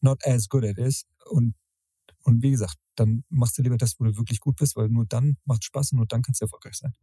[0.00, 1.02] not as good at it.
[1.30, 1.54] Und,
[2.26, 5.06] und wie gesagt, dann machst du lieber das, wo du wirklich gut bist, weil nur
[5.06, 6.94] dann macht Spaß und nur dann kannst du erfolgreich sein.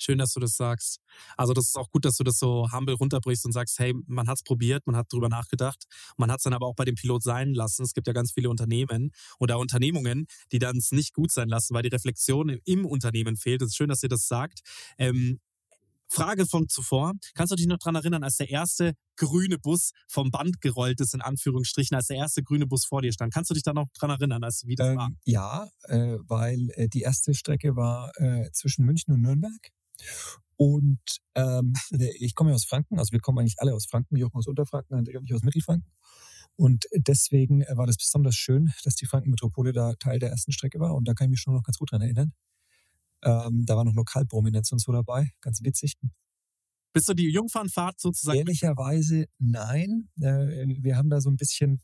[0.00, 1.00] Schön, dass du das sagst.
[1.36, 4.28] Also das ist auch gut, dass du das so humble runterbrichst und sagst, hey, man
[4.28, 5.86] hat es probiert, man hat drüber nachgedacht,
[6.16, 7.82] man hat es dann aber auch bei dem Pilot sein lassen.
[7.82, 9.10] Es gibt ja ganz viele Unternehmen
[9.40, 13.36] oder Unternehmungen, die dann es nicht gut sein lassen, weil die Reflexion im- im Unternehmen
[13.36, 13.60] fehlt.
[13.62, 14.60] Es ist schön, dass ihr das sagt.
[14.98, 15.40] Ähm,
[16.08, 17.12] Frage von zuvor.
[17.34, 21.14] Kannst du dich noch dran erinnern, als der erste grüne Bus vom Band gerollt ist,
[21.14, 23.32] in Anführungsstrichen, als der erste grüne Bus vor dir stand?
[23.32, 25.08] Kannst du dich da noch dran erinnern, als wie das war?
[25.08, 29.70] Ähm, ja, äh, weil äh, die erste Strecke war äh, zwischen München und Nürnberg.
[30.56, 31.00] Und
[31.34, 31.72] ähm,
[32.18, 34.96] ich komme ja aus Franken, also wir kommen eigentlich alle aus Franken, Jochen aus Unterfranken,
[34.96, 35.90] Andrea und ich aus Mittelfranken.
[36.56, 40.80] Und deswegen äh, war das besonders schön, dass die Frankenmetropole da Teil der ersten Strecke
[40.80, 40.94] war.
[40.94, 42.32] Und da kann ich mich schon noch ganz gut dran erinnern.
[43.22, 45.94] Ähm, da war noch Lokalprominenz und so dabei, ganz witzig.
[46.92, 48.38] Bist du die Jungfernfahrt sozusagen?
[48.38, 50.08] Ehrlicherweise nein.
[50.20, 51.82] Äh, wir haben da so ein bisschen,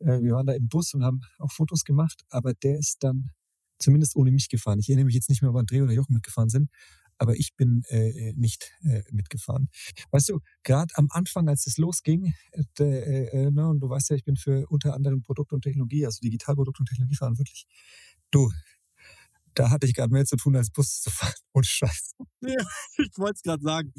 [0.00, 3.30] äh, wir waren da im Bus und haben auch Fotos gemacht, aber der ist dann
[3.78, 4.78] zumindest ohne mich gefahren.
[4.78, 6.70] Ich erinnere mich jetzt nicht mehr, ob André oder Jochen mitgefahren sind,
[7.18, 9.68] aber ich bin äh, nicht äh, mitgefahren.
[10.10, 12.34] Weißt du, gerade am Anfang, als es losging,
[12.78, 16.04] äh, äh, ne, und du weißt ja, ich bin für unter anderem Produkt und Technologie,
[16.04, 17.66] also Digitalprodukt und Technologie verantwortlich.
[18.30, 18.50] Du,
[19.54, 21.34] da hatte ich gerade mehr zu tun, als Bus zu fahren.
[21.52, 22.12] Und Scheiß.
[22.98, 23.92] Ich wollte es gerade sagen.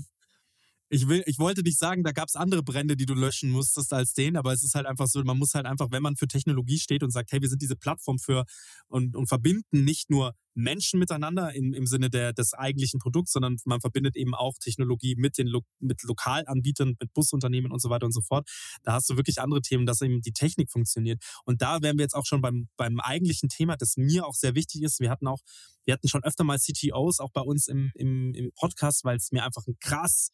[0.94, 3.92] Ich, will, ich wollte nicht sagen, da gab es andere Brände, die du löschen musstest
[3.94, 6.28] als den, aber es ist halt einfach so, man muss halt einfach, wenn man für
[6.28, 8.46] Technologie steht und sagt, hey, wir sind diese Plattform für
[8.90, 13.58] und, und verbinden nicht nur Menschen miteinander im, im Sinne der, des eigentlichen Produkts, sondern
[13.66, 18.12] man verbindet eben auch Technologie mit den mit Lokalanbietern, mit Busunternehmen und so weiter und
[18.12, 18.48] so fort.
[18.84, 21.24] Da hast du wirklich andere Themen, dass eben die Technik funktioniert.
[21.46, 24.54] Und da wären wir jetzt auch schon beim, beim eigentlichen Thema, das mir auch sehr
[24.54, 25.00] wichtig ist.
[25.00, 25.40] Wir hatten auch,
[25.86, 29.32] wir hatten schon öfter mal CTOs auch bei uns im, im, im Podcast, weil es
[29.32, 30.30] mir einfach ein krass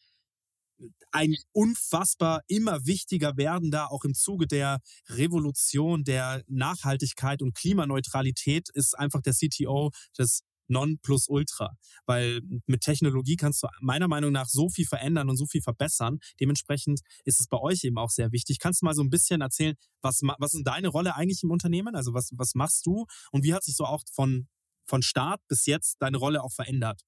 [1.11, 8.97] ein unfassbar immer wichtiger werdender, auch im Zuge der Revolution der Nachhaltigkeit und Klimaneutralität ist
[8.97, 11.75] einfach der CTO das Nonplusultra.
[12.05, 16.19] Weil mit Technologie kannst du meiner Meinung nach so viel verändern und so viel verbessern.
[16.39, 18.59] Dementsprechend ist es bei euch eben auch sehr wichtig.
[18.59, 21.95] Kannst du mal so ein bisschen erzählen, was, was ist deine Rolle eigentlich im Unternehmen?
[21.95, 24.47] Also was, was machst du und wie hat sich so auch von,
[24.87, 27.01] von Start bis jetzt deine Rolle auch verändert?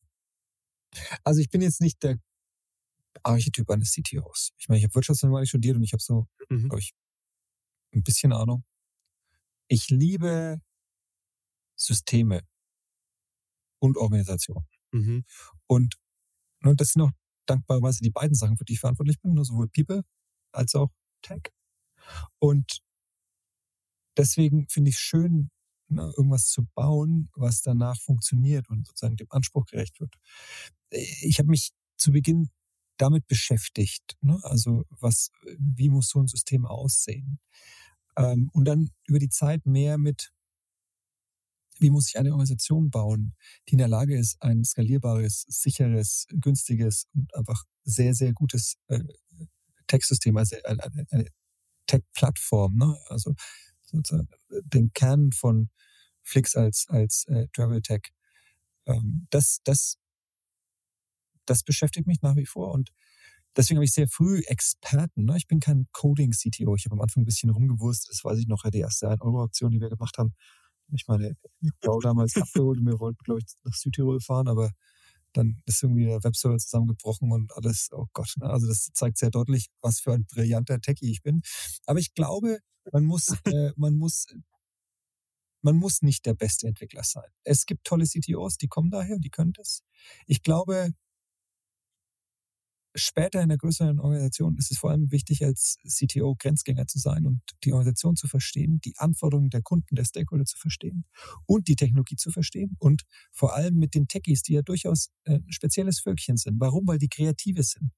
[1.24, 2.18] Also ich bin jetzt nicht der
[3.24, 4.52] Archetyp eines CTOs.
[4.58, 6.70] Ich meine, ich habe Wirtschaftsinformatik studiert und ich habe so, Mhm.
[6.70, 6.94] glaube ich,
[7.94, 8.64] ein bisschen Ahnung.
[9.68, 10.62] Ich liebe
[11.76, 12.42] Systeme
[13.80, 14.66] und Organisation.
[14.92, 15.26] Mhm.
[15.68, 15.96] Und,
[16.64, 17.12] und das sind auch
[17.48, 20.04] dankbarerweise die beiden Sachen, für die ich verantwortlich bin, nur sowohl People
[20.54, 20.90] als auch
[21.22, 21.42] Tech.
[22.40, 22.82] Und
[24.18, 25.50] deswegen finde ich es schön,
[25.88, 30.16] ne, irgendwas zu bauen, was danach funktioniert und sozusagen dem Anspruch gerecht wird.
[30.92, 32.50] Ich habe mich zu Beginn
[33.02, 34.40] damit beschäftigt, ne?
[34.44, 37.40] also was, wie muss so ein System aussehen?
[38.16, 40.32] Ähm, und dann über die Zeit mehr mit,
[41.80, 43.34] wie muss ich eine Organisation bauen,
[43.68, 49.00] die in der Lage ist, ein skalierbares, sicheres, günstiges und einfach sehr, sehr gutes äh,
[49.88, 51.26] Tech-System, also eine, eine,
[51.88, 52.96] Tech-Plattform, ne?
[53.08, 53.34] also
[53.84, 55.70] sozusagen den Kern von
[56.24, 58.02] Flix als, als äh, Travel Tech.
[58.86, 59.98] Ähm, das, das,
[61.52, 62.92] das beschäftigt mich nach wie vor und
[63.56, 65.26] deswegen habe ich sehr früh Experten.
[65.26, 65.36] Ne?
[65.38, 66.76] Ich bin kein Coding-CTO.
[66.76, 68.08] Ich habe am Anfang ein bisschen rumgewurst.
[68.10, 70.34] Das weiß ich noch, die erste 1-Euro-Aktion, die wir gemacht haben.
[70.94, 71.36] Ich meine,
[71.82, 74.72] Frau damals abgeholt und wir wollten, glaube ich, nach Südtirol fahren, aber
[75.34, 78.50] dann ist irgendwie der Webserver zusammengebrochen und alles, oh Gott, ne?
[78.50, 81.42] also das zeigt sehr deutlich, was für ein brillanter Techie ich bin.
[81.86, 82.60] Aber ich glaube,
[82.92, 84.26] man muss, äh, man muss,
[85.62, 87.30] man muss nicht der beste Entwickler sein.
[87.44, 89.84] Es gibt tolle CTOs, die kommen daher, die können das.
[90.26, 90.92] Ich glaube,
[92.96, 97.26] später in einer größeren Organisation ist es vor allem wichtig, als CTO Grenzgänger zu sein
[97.26, 101.06] und die Organisation zu verstehen, die Anforderungen der Kunden, der Stakeholder zu verstehen
[101.46, 105.36] und die Technologie zu verstehen und vor allem mit den Techies, die ja durchaus äh,
[105.36, 106.60] ein spezielles Völkchen sind.
[106.60, 106.88] Warum?
[106.88, 107.92] Weil die Kreative sind.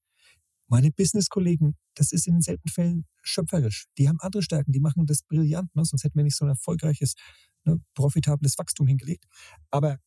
[0.68, 3.86] Meine Business-Kollegen, das ist in den seltenen Fällen schöpferisch.
[3.98, 5.86] Die haben andere Stärken, die machen das brillant, ne?
[5.86, 7.16] sonst hätten wir nicht so ein erfolgreiches,
[7.66, 9.26] ne, profitables Wachstum hingelegt.
[9.70, 10.00] Aber,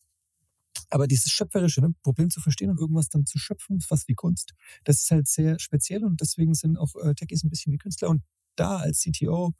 [0.91, 4.55] aber dieses schöpferische ne, Problem zu verstehen und irgendwas dann zu schöpfen, fast wie Kunst,
[4.85, 8.09] das ist halt sehr speziell und deswegen sind auch äh, Techies ein bisschen wie Künstler.
[8.09, 8.23] Und
[8.57, 9.55] da als CTO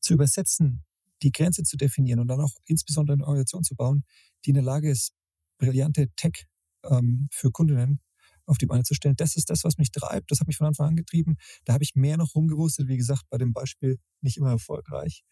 [0.00, 0.84] zu übersetzen,
[1.22, 4.04] die Grenze zu definieren und dann auch insbesondere eine Organisation zu bauen,
[4.44, 5.12] die in der Lage ist,
[5.58, 6.46] brillante Tech
[6.84, 8.00] ähm, für Kundinnen
[8.44, 9.16] auf die Beine zu stellen.
[9.16, 10.30] Das ist das, was mich treibt.
[10.30, 11.36] Das hat mich von Anfang an getrieben.
[11.64, 15.24] Da habe ich mehr noch rumgewurstet, wie gesagt, bei dem Beispiel nicht immer erfolgreich.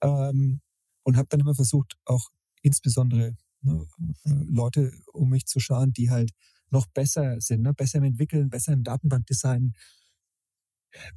[0.00, 0.60] Ähm,
[1.02, 2.30] und habe dann immer versucht, auch
[2.62, 3.86] insbesondere ne,
[4.24, 6.32] äh, Leute um mich zu scharen, die halt
[6.70, 7.74] noch besser sind, ne?
[7.74, 9.74] besser im Entwickeln, besser im Datenbankdesign,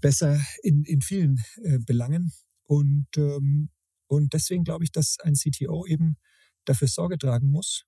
[0.01, 2.31] besser in, in vielen äh, Belangen.
[2.65, 3.69] Und, ähm,
[4.07, 6.17] und deswegen glaube ich, dass ein CTO eben
[6.65, 7.85] dafür Sorge tragen muss,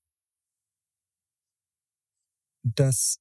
[2.64, 3.20] dass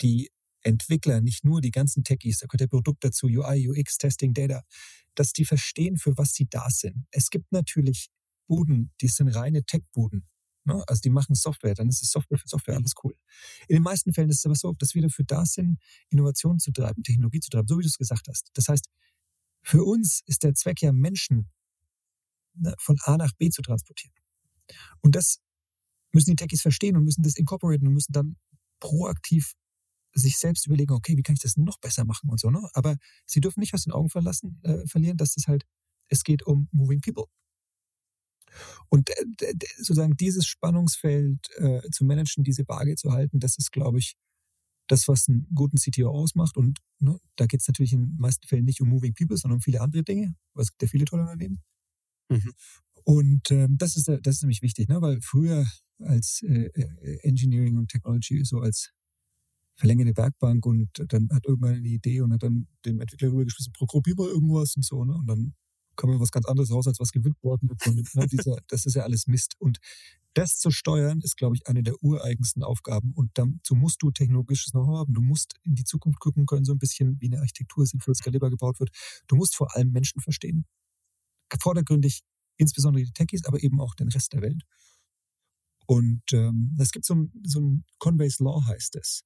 [0.00, 0.30] die
[0.64, 4.62] Entwickler, nicht nur die ganzen Techies, da gehört der Produkt dazu, UI, UX, Testing, Data,
[5.14, 7.06] dass die verstehen, für was sie da sind.
[7.10, 8.10] Es gibt natürlich
[8.52, 10.28] Buden, die sind reine Tech-Buden.
[10.64, 10.84] Ne?
[10.86, 13.16] Also die machen Software, dann ist es Software für Software, alles cool.
[13.66, 15.78] In den meisten Fällen ist es aber so, dass wir dafür da sind,
[16.10, 18.50] Innovation zu treiben, Technologie zu treiben, so wie du es gesagt hast.
[18.52, 18.90] Das heißt,
[19.62, 21.50] für uns ist der Zweck ja, Menschen
[22.52, 24.14] ne, von A nach B zu transportieren.
[25.00, 25.38] Und das
[26.12, 28.36] müssen die Techies verstehen und müssen das incorporaten und müssen dann
[28.80, 29.54] proaktiv
[30.12, 32.50] sich selbst überlegen, okay, wie kann ich das noch besser machen und so.
[32.50, 32.68] Ne?
[32.74, 35.64] Aber sie dürfen nicht aus den Augen verlassen, äh, verlieren, dass es halt,
[36.08, 37.28] es geht um Moving People.
[38.88, 43.98] Und äh, sozusagen dieses Spannungsfeld äh, zu managen, diese Waage zu halten, das ist, glaube
[43.98, 44.16] ich,
[44.88, 46.56] das, was einen guten CTO ausmacht.
[46.56, 49.56] Und ne, da geht es natürlich in den meisten Fällen nicht um Moving People, sondern
[49.56, 50.34] um viele andere Dinge.
[50.54, 51.62] Es gibt ja viele tolle Unternehmen.
[52.28, 52.52] Mhm.
[53.04, 55.00] Und ähm, das, ist, das ist nämlich wichtig, ne?
[55.00, 55.66] weil früher
[55.98, 58.92] als äh, äh Engineering und Technology so als
[59.76, 64.14] verlängerte Werkbank und dann hat irgendwann eine Idee und hat dann dem Entwickler rübergeschmissen, programmier
[64.16, 65.14] mal irgendwas und so, ne?
[65.14, 65.54] Und dann
[66.02, 67.86] kommt was ganz anderes raus, als was gewinnt worden ist.
[67.86, 69.54] Und, ne, dieser, das ist ja alles Mist.
[69.58, 69.78] Und
[70.34, 73.12] das zu steuern, ist, glaube ich, eine der ureigensten Aufgaben.
[73.14, 75.14] Und dazu musst du technologisches Know-how haben.
[75.14, 78.50] Du musst in die Zukunft gucken können, so ein bisschen wie eine Architektur sinnvoll skalierbar
[78.50, 78.90] gebaut wird.
[79.28, 80.64] Du musst vor allem Menschen verstehen.
[81.60, 82.22] Vordergründig
[82.56, 84.62] insbesondere die Techies, aber eben auch den Rest der Welt.
[85.92, 89.24] Und ähm, es gibt so ein, so ein Conway's Law heißt es.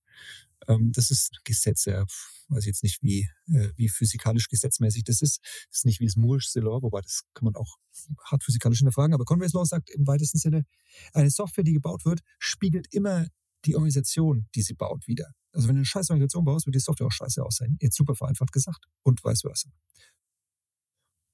[0.67, 2.05] Ähm, das ist Gesetz, ja,
[2.49, 5.39] weiß ich jetzt nicht, wie, äh, wie physikalisch gesetzmäßig das ist.
[5.71, 7.77] Das ist nicht wie das Moore's Law, wobei das kann man auch
[8.25, 9.15] hart physikalisch hinterfragen.
[9.15, 10.67] Aber Conway's Law sagt im weitesten Sinne,
[11.13, 13.29] eine Software, die gebaut wird, spiegelt immer
[13.65, 15.31] die Organisation, die sie baut, wieder.
[15.53, 17.79] Also wenn du eine scheiß Organisation baust, wird die Software auch scheiße aussehen.
[17.81, 18.87] Jetzt super vereinfacht gesagt.
[19.05, 19.71] Und vice versa.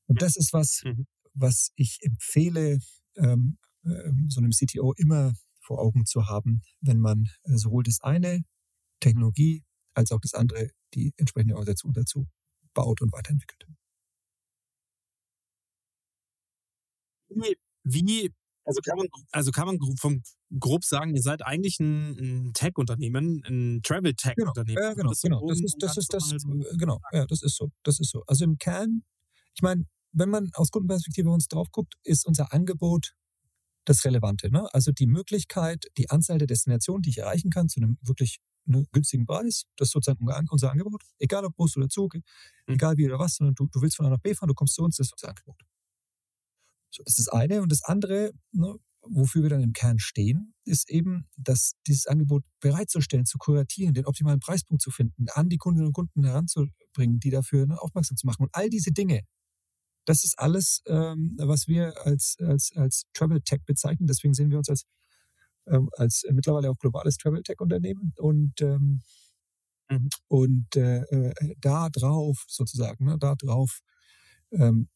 [0.09, 1.07] Und das ist was, mhm.
[1.33, 2.81] was ich empfehle,
[3.17, 3.57] ähm,
[4.29, 8.43] so einem CTO immer vor Augen zu haben, wenn man äh, sowohl das eine,
[9.01, 9.65] Technologie,
[9.95, 12.27] als auch das andere, die entsprechende Organisation dazu
[12.75, 13.67] baut und weiterentwickelt.
[17.29, 18.33] Wie, wie
[18.65, 20.23] also kann man, also kann man vom
[20.59, 24.77] grob sagen, ihr seid eigentlich ein, ein Tech-Unternehmen, ein Travel-Tech-Unternehmen.
[24.77, 25.47] Genau, ja, genau, das genau.
[25.49, 28.23] Das ist, das ist das, so genau, ja, das ist so, das ist so.
[28.27, 29.03] Also im Kern,
[29.55, 33.15] ich meine, wenn man aus Kundenperspektive uns drauf guckt, ist unser Angebot
[33.85, 34.51] das Relevante.
[34.51, 34.67] Ne?
[34.73, 38.85] Also die Möglichkeit, die Anzahl der Destinationen, die ich erreichen kann, zu einem wirklich ne,
[38.93, 39.65] günstigen Preis.
[39.77, 41.03] Das ist sozusagen unser Angebot.
[41.19, 42.23] Egal ob Bus oder Zug, mhm.
[42.75, 44.75] egal wie oder was, sondern du, du willst von A nach B fahren, du kommst
[44.75, 45.63] zu uns, das ist unser Angebot.
[46.91, 47.63] So, das ist das eine.
[47.63, 52.45] Und das andere, ne, wofür wir dann im Kern stehen, ist eben, dass dieses Angebot
[52.61, 57.31] bereitzustellen, zu kuratieren, den optimalen Preispunkt zu finden, an die Kundinnen und Kunden heranzubringen, die
[57.31, 58.43] dafür ne, aufmerksam zu machen.
[58.43, 59.23] Und all diese Dinge,
[60.05, 64.07] das ist alles, ähm, was wir als, als, als Travel Tech bezeichnen.
[64.07, 64.85] Deswegen sehen wir uns als,
[65.67, 69.03] ähm, als mittlerweile auch globales Travel Tech Unternehmen und, ähm,
[69.91, 70.09] mhm.
[70.29, 73.81] und äh, äh, da drauf sozusagen, ne, da drauf,
[74.53, 74.89] ähm,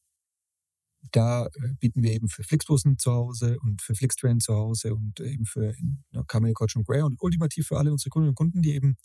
[1.13, 5.21] da äh, bieten wir eben für Flixbussen zu Hause und für Flixtrain zu Hause und
[5.21, 5.75] eben für
[6.11, 8.97] ne, Camel, Coach und Grey und ultimativ für alle unsere Kundinnen und Kunden, die eben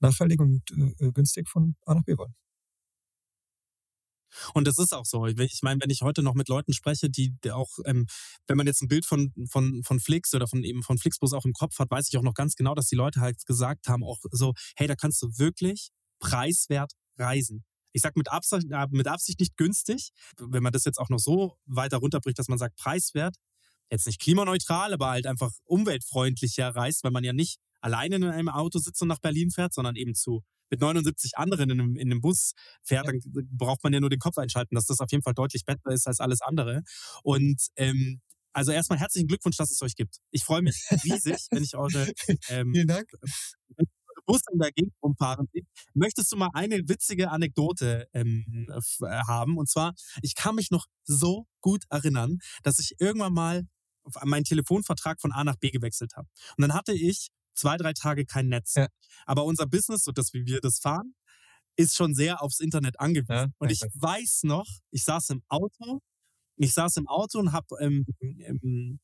[0.00, 2.34] nachhaltig und äh, günstig von A nach B wollen.
[4.54, 5.26] Und das ist auch so.
[5.26, 8.06] Ich meine, wenn ich heute noch mit Leuten spreche, die, auch, ähm,
[8.46, 11.44] wenn man jetzt ein Bild von, von, von Flix oder von eben von Flixbus auch
[11.44, 14.04] im Kopf hat, weiß ich auch noch ganz genau, dass die Leute halt gesagt haben,
[14.04, 17.64] auch so, hey, da kannst du wirklich preiswert reisen.
[17.92, 20.10] Ich sag mit Absicht, mit Absicht nicht günstig.
[20.38, 23.36] Wenn man das jetzt auch noch so weiter runterbricht, dass man sagt preiswert,
[23.90, 28.48] jetzt nicht klimaneutral, aber halt einfach umweltfreundlicher reist, weil man ja nicht alleine in einem
[28.48, 32.10] Auto sitzt und nach Berlin fährt, sondern eben zu mit 79 anderen in einem, in
[32.10, 32.52] einem Bus
[32.82, 35.64] fährt, dann braucht man ja nur den Kopf einschalten, dass das auf jeden Fall deutlich
[35.64, 36.82] besser ist als alles andere.
[37.22, 38.20] Und ähm,
[38.52, 40.16] also erstmal herzlichen Glückwunsch, dass es euch gibt.
[40.30, 42.12] Ich freue mich riesig, wenn ich eure,
[42.48, 43.08] ähm, Vielen Dank.
[44.26, 45.48] Bus in der Gegend rumfahren
[45.94, 49.56] möchtest du mal eine witzige Anekdote ähm, äh, haben.
[49.56, 53.62] Und zwar, ich kann mich noch so gut erinnern, dass ich irgendwann mal
[54.24, 56.28] meinen Telefonvertrag von A nach B gewechselt habe.
[56.56, 58.74] Und dann hatte ich zwei, drei Tage kein Netz.
[58.74, 58.88] Ja.
[59.26, 61.14] Aber unser Business, so das wie wir das fahren,
[61.76, 63.32] ist schon sehr aufs Internet angewiesen.
[63.32, 66.00] Ja, und ich weiß noch, ich saß im Auto,
[66.56, 69.00] ich saß im Auto und habe ähm, ähm,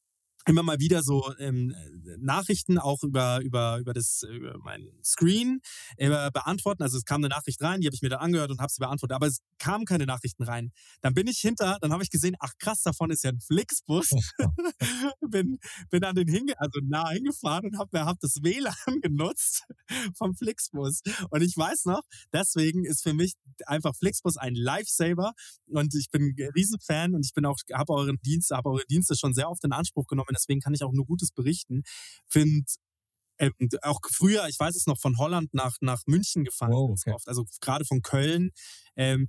[0.47, 1.75] immer mal wieder so ähm,
[2.19, 5.61] Nachrichten auch über über über das über mein Screen
[5.97, 6.83] äh, beantworten.
[6.83, 8.81] Also es kam eine Nachricht rein, die habe ich mir dann angehört und habe sie
[8.81, 10.73] beantwortet, aber es kamen keine Nachrichten rein.
[11.01, 14.11] Dann bin ich hinter, dann habe ich gesehen, ach krass, davon ist ja ein Flixbus.
[15.31, 15.59] bin
[15.91, 19.65] bin an den hinge also nah hingefahren und habe hab das WLAN genutzt
[20.17, 21.03] vom Flixbus.
[21.31, 22.03] Und ich weiß noch,
[22.33, 23.35] deswegen ist für mich
[23.67, 25.33] einfach Flixbus ein Lifesaver
[25.67, 29.17] und ich bin ein Riesenfan und ich bin auch habe euren Dienst, habe eure Dienste
[29.17, 30.34] schon sehr oft in Anspruch genommen.
[30.35, 31.83] Deswegen kann ich auch nur Gutes berichten.
[32.29, 32.69] Find
[33.39, 37.03] ähm, auch früher, ich weiß es noch, von Holland nach nach München gefahren Wow, ganz
[37.03, 37.15] okay.
[37.15, 37.29] oft.
[37.29, 38.51] Also gerade von Köln.
[38.97, 39.29] Ähm,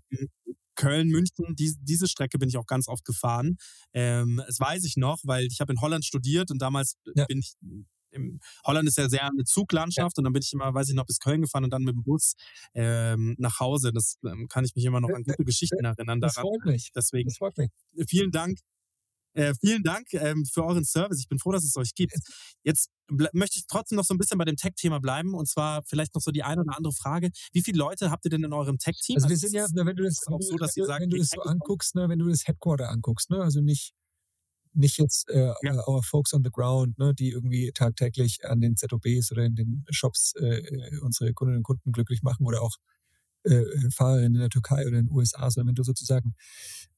[0.75, 3.57] Köln, München, die, diese Strecke bin ich auch ganz oft gefahren.
[3.93, 7.25] Ähm, das weiß ich noch, weil ich habe in Holland studiert und damals Ja.
[7.25, 7.55] bin ich
[8.11, 11.05] im Holland ist ja sehr eine Zuglandschaft und dann bin ich immer, weiß ich noch,
[11.05, 12.35] bis Köln gefahren und dann mit dem Bus
[12.73, 13.91] ähm, nach Hause.
[13.91, 16.21] Das ähm, kann ich mich immer noch an gute Geschichten erinnern.
[16.21, 16.49] Das daran.
[16.49, 16.91] freut mich.
[16.95, 17.71] Deswegen Das freut mich.
[18.07, 18.59] vielen Dank.
[19.35, 21.19] Äh, vielen Dank ähm, für euren Service.
[21.19, 22.13] Ich bin froh, dass es euch gibt.
[22.63, 22.89] Jetzt
[23.33, 26.21] möchte ich trotzdem noch so ein bisschen bei dem Tech-Thema bleiben und zwar vielleicht noch
[26.21, 27.29] so die eine oder andere Frage.
[27.51, 29.17] Wie viele Leute habt ihr denn in eurem Tech-Team?
[29.17, 31.17] Also wir es sind ja, wenn du das, auch so, dass ihr sagt, wenn du
[31.17, 33.93] das so anguckst, ne, wenn du das Headquarter anguckst, ne, also nicht
[34.77, 35.87] nicht jetzt äh, Ja.
[35.87, 39.85] our folks on the ground, ne, die irgendwie tagtäglich an den ZOBs oder in den
[39.89, 42.75] Shops äh, äh, unsere Kundinnen und Kunden glücklich machen oder auch
[43.45, 46.35] äh, Fahrerinnen in der Türkei oder in den USA, sondern wenn du sozusagen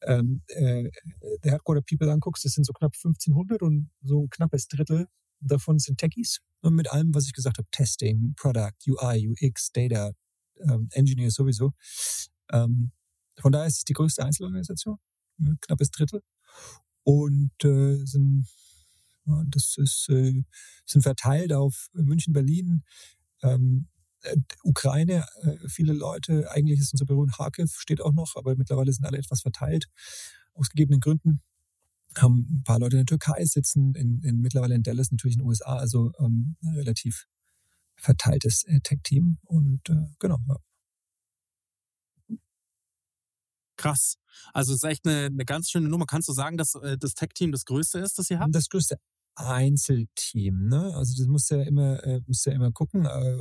[0.04, 0.90] ähm, äh,
[1.44, 5.08] der Headquarter People anguckst, das sind so knapp 1500 und so ein knappes Drittel
[5.40, 6.40] davon sind Techies.
[6.62, 10.12] Und mit allem, was ich gesagt habe, Testing, Product, UI, UX, Data,
[10.60, 11.74] ähm, Engineers sowieso.
[12.52, 12.92] Ähm,
[13.40, 14.98] von daher ist es die größte Einzelorganisation,
[15.40, 16.22] ein knappes Drittel.
[17.04, 18.48] Und äh, sind,
[19.26, 20.44] das ist, äh,
[20.86, 22.84] sind verteilt auf München, Berlin,
[23.44, 23.97] ähm, äh,
[24.64, 28.92] Ukraine, äh, viele Leute, eigentlich ist unser Büro in Kharkiv, steht auch noch, aber mittlerweile
[28.92, 29.88] sind alle etwas verteilt,
[30.54, 31.42] aus gegebenen Gründen.
[32.18, 35.42] Haben ein paar Leute in der Türkei sitzen, in, in, mittlerweile in Dallas, natürlich in
[35.42, 37.28] den USA, also ähm, ein relativ
[37.96, 39.38] verteiltes äh, Tech-Team.
[39.44, 40.40] Und äh, genau.
[43.78, 44.18] Krass.
[44.54, 46.06] Also es ist echt eine, eine ganz schöne Nummer.
[46.06, 48.54] Kannst du sagen, dass äh, das Tech-Team das größte ist, das ihr habt?
[48.56, 48.98] das größte
[49.36, 50.96] Einzelteam, ne?
[50.96, 53.06] Also das musst du ja immer, äh, musst du ja immer gucken.
[53.06, 53.38] Äh,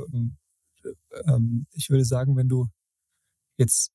[1.25, 2.67] ähm, ich würde sagen, wenn du
[3.57, 3.91] jetzt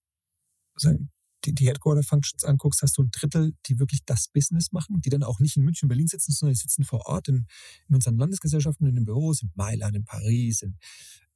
[0.76, 1.10] sagen,
[1.44, 5.22] die, die Headquarter-Functions anguckst, hast du ein Drittel, die wirklich das Business machen, die dann
[5.22, 7.46] auch nicht in München, Berlin sitzen, sondern die sitzen vor Ort in,
[7.88, 10.78] in unseren Landesgesellschaften, in den Büros, in Mailand, in Paris, in,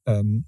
[0.05, 0.45] ähm,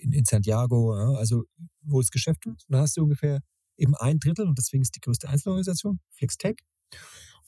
[0.00, 1.44] in, in Santiago, ja, also
[1.82, 2.66] wo das Geschäft ist.
[2.66, 3.40] Und dann hast du ungefähr
[3.76, 6.56] eben ein Drittel, und deswegen ist die größte Einzelorganisation, FlixTech.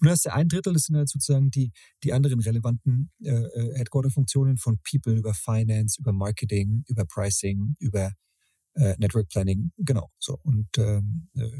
[0.00, 1.72] Und dann hast du ein Drittel, das sind halt sozusagen die,
[2.04, 8.12] die anderen relevanten äh, äh, Headquarter-Funktionen von People über Finance, über Marketing, über Pricing, über
[8.74, 10.10] äh, Network Planning, genau.
[10.18, 10.38] So.
[10.42, 11.50] Und ähm, äh,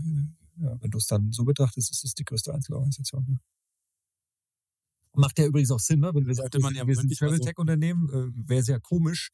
[0.61, 3.27] ja, wenn du es dann so betrachtest, ist es die größte Einzelorganisation.
[3.29, 3.37] Ja.
[5.15, 6.13] Macht ja übrigens auch Sinn, ne?
[6.15, 9.31] wenn wir sagen, man wir ja wir sind Travel so- Tech-Unternehmen, äh, wäre sehr komisch,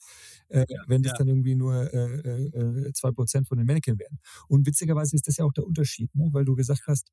[0.49, 1.19] äh, wenn das ja.
[1.19, 4.19] dann irgendwie nur äh, äh, 2% von den Mannequin wären.
[4.49, 6.29] Und witzigerweise ist das ja auch der Unterschied, ne?
[6.33, 7.11] weil du gesagt hast,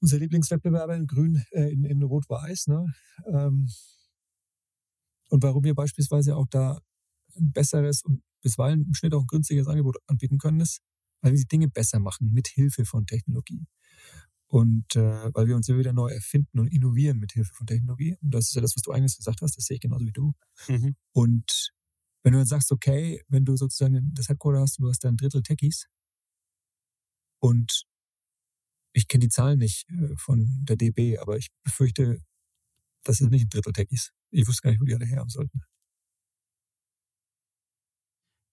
[0.00, 2.86] unser Lieblingswettbewerber in Grün, äh, in, in Rot-Weiß, ne?
[3.26, 3.68] Ähm,
[5.28, 6.80] und warum wir beispielsweise auch da
[7.36, 10.80] ein besseres und bisweilen im Schnitt auch ein günstiges Angebot anbieten können, ist,
[11.20, 13.66] weil wir die Dinge besser machen mit Hilfe von Technologie.
[14.46, 18.16] Und äh, weil wir uns immer wieder neu erfinden und innovieren mit Hilfe von Technologie.
[18.20, 20.12] Und das ist ja das, was du eigentlich gesagt hast, das sehe ich genauso wie
[20.12, 20.32] du.
[20.68, 20.96] Mhm.
[21.12, 21.70] Und
[22.24, 25.08] wenn du dann sagst, okay, wenn du sozusagen das Headquarter hast und du hast da
[25.08, 25.86] ein Drittel Techies
[27.38, 27.84] und
[28.92, 32.20] ich kenne die Zahlen nicht äh, von der DB, aber ich befürchte,
[33.04, 34.12] das ist nicht ein Drittel Techies.
[34.30, 35.60] Ich wusste gar nicht, wo die alle her haben sollten.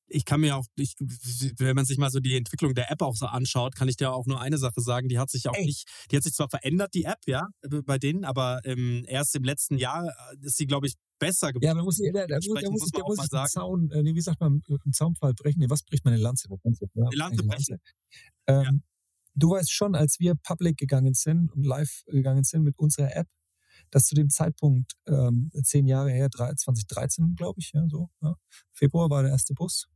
[0.10, 0.96] ich kann mir auch, ich,
[1.58, 4.12] wenn man sich mal so die Entwicklung der App auch so anschaut, kann ich dir
[4.12, 5.66] auch nur eine Sache sagen, die hat sich auch Ey.
[5.66, 9.36] nicht, die hat sich zwar verändert, die App, ja, äh, bei denen, aber ähm, erst
[9.36, 11.66] im letzten Jahr äh, ist sie, glaube ich, besser geworden.
[11.66, 13.34] Ja, da muss da, da, muss, da muss muss da man auch muss mal ich
[13.34, 13.50] einen sagen.
[13.50, 15.60] Zaun, nee, wie sagt man, einen Zaunpfahl brechen?
[15.60, 16.48] Nee, was bricht man eine Lanze?
[16.50, 17.78] Eine Lanze, ja, Lanze brechen.
[18.48, 18.84] Ähm,
[19.40, 23.28] Du weißt schon, als wir public gegangen sind und live gegangen sind mit unserer App,
[23.92, 28.36] dass zu dem Zeitpunkt, ähm, zehn Jahre her, drei- 2013, glaube ich, ja, so, ja,
[28.74, 29.88] Februar war der erste Bus.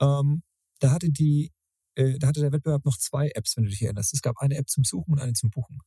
[0.00, 0.42] Ähm,
[0.80, 1.52] da hatte die,
[1.96, 4.14] äh, da hatte der Wettbewerb noch zwei Apps, wenn du dich erinnerst.
[4.14, 5.78] Es gab eine App zum Suchen und eine zum Buchen.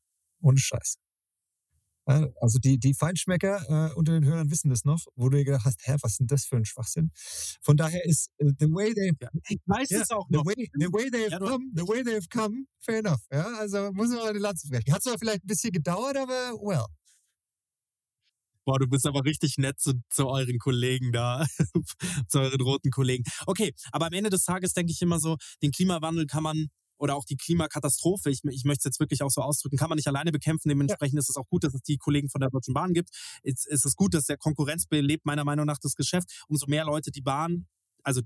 [0.41, 0.97] Ohne Scheiß.
[2.07, 5.65] Ja, Also die, die Feinschmecker äh, unter den Hörern wissen das noch, wo du gedacht
[5.65, 7.11] hast, hä, was ist denn das für ein Schwachsinn?
[7.61, 10.45] Von daher ist äh, the way they Ja, ich weiß ja, es auch the noch.
[10.45, 13.21] way, the way they've Ja, come, the way they've come, fair enough.
[13.31, 14.93] Ja, also muss man mal eine Lanze brechen.
[14.93, 16.85] Hat zwar vielleicht ein bisschen gedauert, aber well.
[18.65, 21.45] Boah, du bist aber richtig nett zu, zu euren Kollegen da,
[22.27, 23.23] zu euren roten Kollegen.
[23.45, 27.15] Okay, aber am Ende des Tages denke ich immer so, den Klimawandel kann man oder
[27.15, 30.07] auch die Klimakatastrophe, ich, ich möchte es jetzt wirklich auch so ausdrücken, kann man nicht
[30.07, 30.69] alleine bekämpfen.
[30.69, 33.09] Dementsprechend ist es auch gut, dass es die Kollegen von der Deutschen Bahn gibt.
[33.43, 36.45] Es, es ist gut, dass der Konkurrenz belebt meiner Meinung nach das Geschäft.
[36.47, 37.67] Umso mehr Leute die Bahn,
[38.03, 38.21] also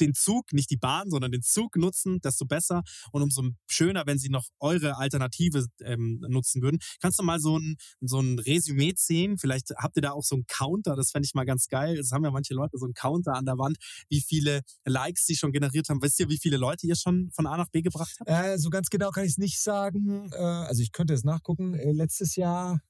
[0.00, 2.82] den Zug, nicht die Bahn, sondern den Zug nutzen, desto besser.
[3.12, 6.78] Und umso schöner, wenn sie noch eure Alternative ähm, nutzen würden.
[7.00, 9.38] Kannst du mal so ein, so ein Resümee ziehen?
[9.38, 11.96] Vielleicht habt ihr da auch so einen Counter, das fände ich mal ganz geil.
[11.96, 15.36] Das haben ja manche Leute, so einen Counter an der Wand, wie viele Likes sie
[15.36, 16.02] schon generiert haben.
[16.02, 18.30] Wisst ihr, wie viele Leute ihr schon von A nach B gebracht habt?
[18.30, 20.30] Äh, so ganz genau kann ich es nicht sagen.
[20.32, 21.74] Äh, also ich könnte es nachgucken.
[21.74, 22.80] Äh, letztes Jahr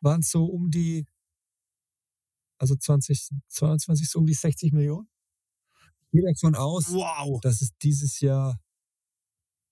[0.00, 1.06] waren es so um die,
[2.58, 5.08] also 2022 so um die 60 Millionen.
[6.12, 7.40] Ich gehe davon aus, Wow!
[7.42, 8.60] dass es dieses Jahr,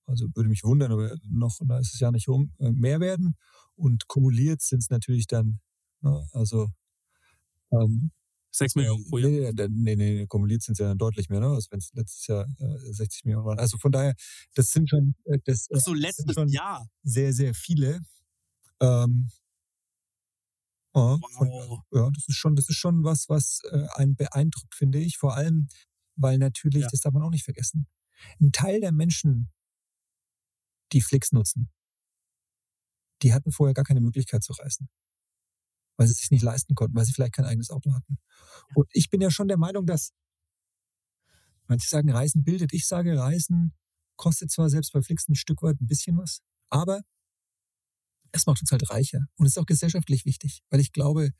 [0.06, 3.36] also würde mich wundern, aber noch, da ist es ja nicht rum, äh, mehr werden.
[3.76, 5.60] Und kumuliert sind es natürlich dann,
[6.00, 6.68] ne, also
[7.72, 8.10] ähm,
[8.54, 9.30] Sechs Millionen pro Jahr.
[9.68, 11.48] Nee, nee, nee, kumuliert sind es ja dann deutlich mehr, ne?
[11.48, 13.58] als wenn es letztes Jahr äh, 60 Millionen waren.
[13.58, 14.14] Also von daher,
[14.54, 16.88] das sind schon, äh, das, äh, so, letztes Jahr.
[17.02, 18.00] sehr, sehr viele.
[18.80, 19.28] Ähm,
[20.94, 21.80] ja, von, Wow.
[21.92, 25.18] ja, das ist schon, das ist schon was, was äh, einen beeindruckt, finde ich.
[25.18, 25.68] Vor allem,
[26.16, 26.88] weil natürlich, Ja.
[26.90, 27.86] das darf man auch nicht vergessen,
[28.40, 29.50] ein Teil der Menschen,
[30.92, 31.70] die Flix nutzen,
[33.22, 34.88] die hatten vorher gar keine Möglichkeit zu reisen.
[35.96, 38.18] Weil sie es sich nicht leisten konnten, weil sie vielleicht kein eigenes Auto hatten.
[38.74, 40.12] Und ich bin ja schon der Meinung, dass
[41.66, 42.72] manche sagen, Reisen bildet.
[42.72, 43.74] Ich sage, Reisen
[44.16, 46.40] kostet zwar selbst bei Flix ein Stück weit ein bisschen was,
[46.70, 47.02] aber
[48.34, 49.26] es macht uns halt reicher.
[49.36, 51.30] Und es ist auch gesellschaftlich wichtig, weil ich glaube,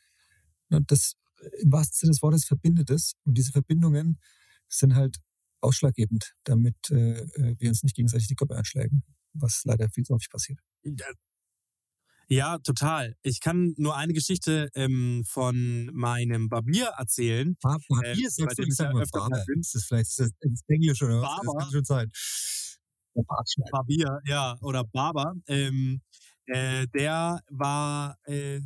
[0.71, 1.15] ne, das
[1.61, 3.15] im wahrsten Sinne des Wortes verbindet es.
[3.25, 4.21] Und diese Verbindungen
[4.69, 5.19] sind halt
[5.61, 10.15] ausschlaggebend, damit äh, äh, wir uns nicht gegenseitig die Köpfe einschlagen, was leider viel zu
[10.15, 10.61] häufig passiert.
[12.29, 13.17] Ja, total.
[13.23, 17.57] Ich kann nur eine Geschichte ähm, von meinem Barbier erzählen.
[17.61, 19.61] Barber, Äh, hier ist bei dem ich ja öfter mal bin.
[19.61, 21.29] Das ist vielleicht ist das ins Englische oder was?
[21.29, 21.59] Das Barber.
[21.59, 22.11] kann schon sein.
[23.71, 26.01] Barbier, ja, oder Barber, ähm,
[26.47, 28.61] äh, der war, äh,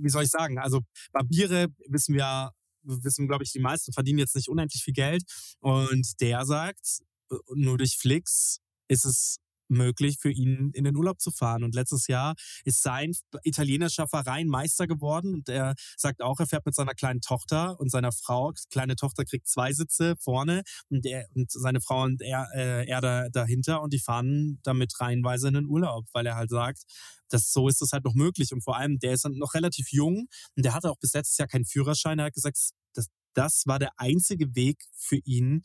[0.00, 2.52] wie soll ich sagen, also Barbiere wissen wir,
[2.82, 5.22] wissen, glaube ich, die meisten verdienen jetzt nicht unendlich viel Geld.
[5.60, 7.00] Und der sagt,
[7.30, 9.38] äh, nur durch Flix ist es
[9.68, 11.64] möglich für ihn in den Urlaub zu fahren.
[11.64, 13.12] Und letztes Jahr ist sein
[13.42, 17.90] italienischer Verein Meister geworden und er sagt auch, er fährt mit seiner kleinen Tochter und
[17.90, 18.52] seiner Frau.
[18.70, 23.00] Kleine Tochter kriegt zwei Sitze vorne und, er, und seine Frau und er, äh, er
[23.00, 26.82] da, dahinter und die fahren damit reihenweise in den Urlaub, weil er halt sagt,
[27.28, 28.52] dass so ist es halt noch möglich.
[28.52, 31.38] Und vor allem, der ist dann noch relativ jung und der hatte auch bis letztes
[31.38, 32.18] Jahr keinen Führerschein.
[32.18, 32.58] Er hat gesagt,
[32.94, 35.62] das, das war der einzige Weg für ihn,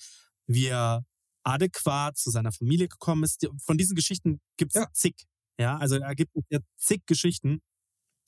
[0.48, 1.06] wie er
[1.44, 3.46] adäquat zu seiner Familie gekommen ist.
[3.66, 4.88] Von diesen Geschichten gibt es Ja.
[4.94, 5.16] zig.
[5.60, 7.62] Ja, also da gibt es ja zig Geschichten,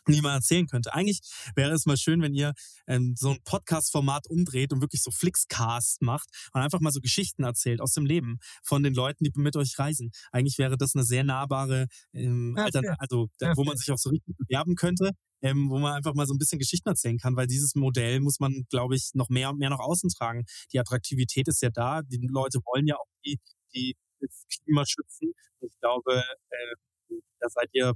[0.08, 0.94] die man erzählen könnte.
[0.94, 1.22] Eigentlich
[1.56, 2.54] wäre es mal schön, wenn ihr
[2.88, 7.44] ähm, so ein Podcast-Format umdreht und wirklich so Flixcast macht und einfach mal so Geschichten
[7.44, 10.12] erzählt aus dem Leben von den Leuten, die mit euch reisen.
[10.32, 12.96] Eigentlich wäre das eine sehr nahbare, ähm, Altern fair.
[13.00, 15.12] also Ja, wo man sich auch so richtig bewerben könnte,
[15.42, 18.40] ähm, wo man einfach mal so ein bisschen Geschichten erzählen kann, weil dieses Modell muss
[18.40, 20.46] man, glaube ich, noch mehr und mehr nach außen tragen.
[20.74, 23.40] Die Attraktivität ist ja da, die Leute wollen ja auch die,
[23.74, 25.34] die das Klima schützen.
[25.62, 27.94] Ich glaube, äh, da seid ihr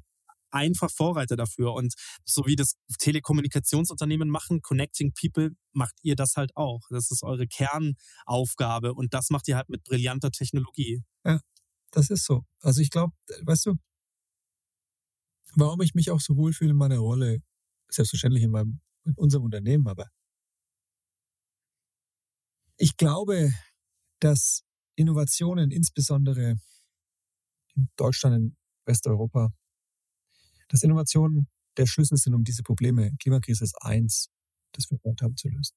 [0.51, 1.73] einfach Vorreiter dafür.
[1.73, 1.93] Und
[2.25, 6.81] so wie das Telekommunikationsunternehmen machen, Connecting People, macht ihr das halt auch.
[6.89, 11.03] Das ist eure Kernaufgabe und das macht ihr halt mit brillanter Technologie.
[11.91, 12.43] Das ist so.
[12.61, 13.13] Also ich glaube,
[13.43, 13.75] weißt du,
[15.55, 17.39] warum ich mich auch so wohlfühle in meiner Rolle,
[17.89, 20.07] selbstverständlich in meinem, in unserem Unternehmen, aber
[22.77, 23.51] ich glaube,
[24.19, 24.63] dass
[24.95, 26.55] Innovationen, insbesondere
[27.75, 29.49] in Deutschland, in Westeuropa,
[30.69, 31.47] dass Innovationen
[31.77, 34.29] der Schlüssel sind, um diese Probleme, Klimakrise ist eins,
[34.73, 35.73] das wir heute haben, zu lösen.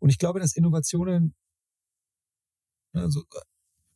[0.00, 1.34] Und ich glaube, dass Innovationen,
[2.92, 3.24] also,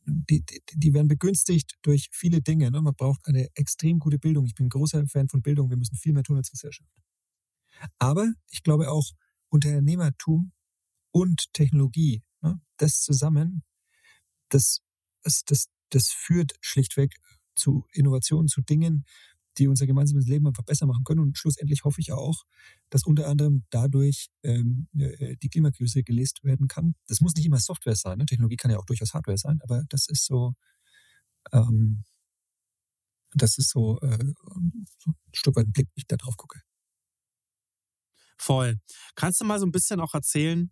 [0.09, 0.43] die,
[0.73, 2.71] die, werden begünstigt durch viele Dinge.
[2.71, 2.81] Ne?
[2.81, 4.45] Man braucht eine extrem gute Bildung.
[4.45, 5.69] Ich bin ein großer Fan von Bildung.
[5.69, 6.89] Wir müssen viel mehr tun als Gesellschaft.
[7.97, 9.11] Aber ich glaube auch
[9.49, 10.51] Unternehmertum
[11.11, 12.61] und Technologie, ne?
[12.77, 13.63] das zusammen,
[14.49, 14.81] das,
[15.23, 17.15] das, das, das führt schlichtweg
[17.55, 19.05] zu Innovationen, zu Dingen,
[19.59, 21.19] die unser gemeinsames Leben einfach besser machen können.
[21.19, 22.43] Und schlussendlich hoffe ich auch,
[22.89, 26.95] dass unter anderem dadurch ähm, äh, die Klimakrise gelöst werden kann.
[27.07, 28.17] Das muss nicht immer Software sein.
[28.17, 28.25] Ne?
[28.25, 30.53] Technologie kann ja auch durchaus Hardware sein, aber das ist so,
[31.51, 32.03] ähm,
[33.33, 34.33] das ist so, äh,
[34.97, 36.61] so ein Stück weit ein Blick, wie ich da drauf gucke.
[38.37, 38.79] Voll.
[39.15, 40.71] Kannst du mal so ein bisschen auch erzählen,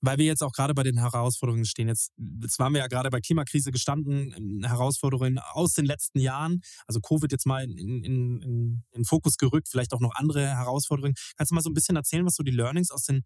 [0.00, 1.88] weil wir jetzt auch gerade bei den Herausforderungen stehen.
[1.88, 7.00] Jetzt, jetzt waren wir ja gerade bei Klimakrise gestanden, Herausforderungen aus den letzten Jahren, also
[7.00, 11.14] Covid jetzt mal in, in, in, in Fokus gerückt, vielleicht auch noch andere Herausforderungen.
[11.36, 13.24] Kannst du mal so ein bisschen erzählen, was so die Learnings aus den,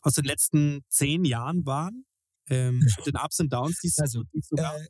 [0.00, 2.04] aus den letzten zehn Jahren waren?
[2.50, 4.76] Ähm, mit den Ups und Downs, die es Also, so gab?
[4.76, 4.86] äh,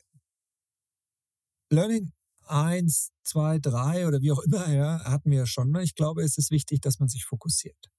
[1.71, 2.13] Learning
[2.47, 5.71] eins, zwei, drei oder wie auch immer, ja, hatten wir ja schon.
[5.71, 5.83] Ne?
[5.83, 7.91] Ich glaube, es ist wichtig, dass man sich fokussiert.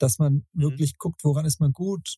[0.00, 0.62] Dass man Mhm.
[0.62, 2.16] wirklich guckt, woran ist man gut,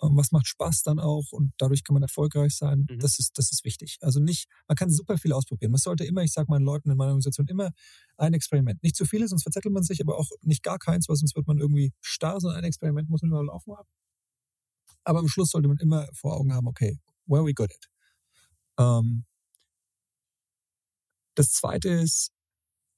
[0.00, 2.86] und was macht Spaß dann auch und dadurch kann man erfolgreich sein.
[2.88, 3.00] Mhm.
[3.00, 3.98] Das ist, das ist wichtig.
[4.00, 5.72] Also nicht, man kann super viel ausprobieren.
[5.72, 7.70] Man sollte immer, ich sage meinen Leuten in meiner Organisation immer
[8.16, 8.82] ein Experiment.
[8.84, 11.48] Nicht zu viele, sonst verzettelt man sich, aber auch nicht gar keins, weil sonst wird
[11.48, 13.88] man irgendwie starr, sondern ein Experiment muss man immer laufen haben.
[15.04, 17.88] Aber am Schluss sollte man immer vor Augen haben, okay, where are we good at?
[18.78, 19.24] Ähm,
[21.34, 22.30] das zweite ist,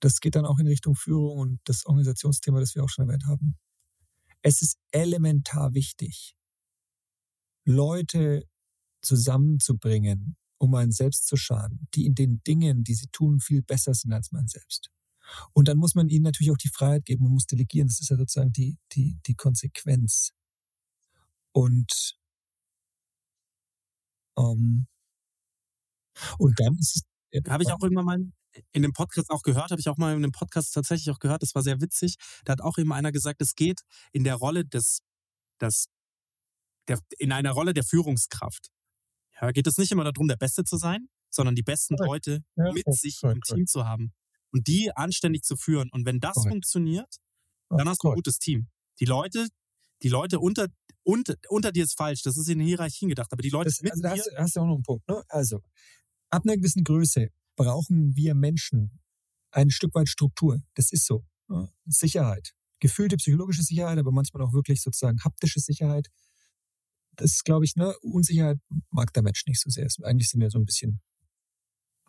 [0.00, 3.26] das geht dann auch in Richtung Führung und das Organisationsthema, das wir auch schon erwähnt
[3.26, 3.58] haben.
[4.42, 6.34] Es ist elementar wichtig,
[7.64, 8.44] Leute
[9.02, 13.94] zusammenzubringen, um einen selbst zu schaden, die in den Dingen, die sie tun, viel besser
[13.94, 14.90] sind als man selbst.
[15.52, 17.88] Und dann muss man ihnen natürlich auch die Freiheit geben und muss delegieren.
[17.88, 20.32] Das ist ja sozusagen die, die, die Konsequenz.
[21.52, 22.16] Und,
[24.36, 24.86] ähm,
[26.38, 27.09] und dann ist es.
[27.48, 28.18] Habe ich auch irgendwann mal
[28.72, 31.42] in dem Podcast auch gehört, habe ich auch mal in dem Podcast tatsächlich auch gehört,
[31.42, 32.16] das war sehr witzig.
[32.44, 35.00] Da hat auch eben einer gesagt, es geht in der Rolle des,
[35.60, 35.86] des
[36.88, 38.68] der, in einer Rolle der Führungskraft.
[39.40, 42.26] Ja, geht es nicht immer darum, der Beste zu sein, sondern die besten Korrekt.
[42.26, 44.12] Leute Ja, mit sich korrekt, im Team zu haben
[44.52, 45.88] und die anständig zu führen.
[45.92, 47.16] Und wenn das funktioniert,
[47.68, 48.68] dann hast du ein gutes Team.
[48.98, 49.46] Die Leute,
[50.02, 50.66] die Leute unter,
[51.02, 53.92] unter, unter dir ist falsch, das ist in Hierarchien gedacht, aber die Leute Das, mit
[53.92, 55.08] also da hast, hast du auch noch einen Punkt.
[55.08, 55.22] Ne?
[55.28, 55.60] Also,
[56.30, 59.00] ab einer gewissen Größe brauchen wir Menschen
[59.50, 60.62] ein Stück weit Struktur.
[60.74, 61.26] Das ist so.
[61.86, 62.52] Sicherheit.
[62.78, 66.08] Gefühlte psychologische Sicherheit, aber manchmal auch wirklich sozusagen haptische Sicherheit.
[67.16, 68.58] Das ist, glaube ich, ne, Unsicherheit
[68.90, 69.88] mag der Mensch nicht so sehr.
[70.02, 71.02] Eigentlich sind wir so ein bisschen,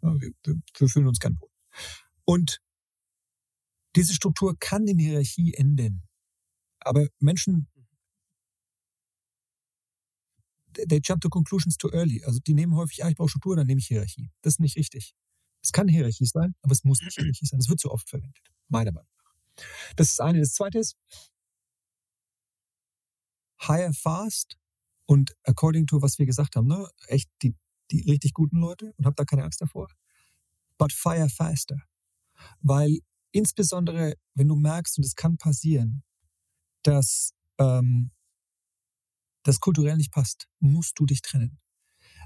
[0.02, 1.50] wir, wir fühlen uns gern wohl.
[2.24, 2.60] Und
[3.96, 6.08] diese Struktur kann in Hierarchie enden.
[6.80, 7.68] Aber Menschen
[10.88, 12.24] they jump to conclusions too early.
[12.26, 14.32] Also die nehmen häufig, ah, ich brauche Struktur, dann nehme ich Hierarchie.
[14.42, 15.14] Das ist nicht richtig.
[15.64, 17.60] Es kann Hierarchie sein, aber es muss nicht Hierarchie sein.
[17.60, 19.66] Es wird so oft verwendet, meiner Meinung nach.
[19.96, 20.40] Das ist das eine.
[20.40, 20.98] Das zweite ist,
[23.60, 24.58] hire fast
[25.06, 27.56] und according to, was wir gesagt haben, ne, echt die,
[27.92, 29.88] die richtig guten Leute und hab da keine Angst davor.
[30.78, 31.78] But fire faster.
[32.62, 33.00] Weil
[33.32, 36.04] insbesondere, wenn du merkst, und es kann passieren,
[36.84, 38.12] dass ähm,
[39.44, 41.60] das kulturell nicht passt, musst du dich trennen.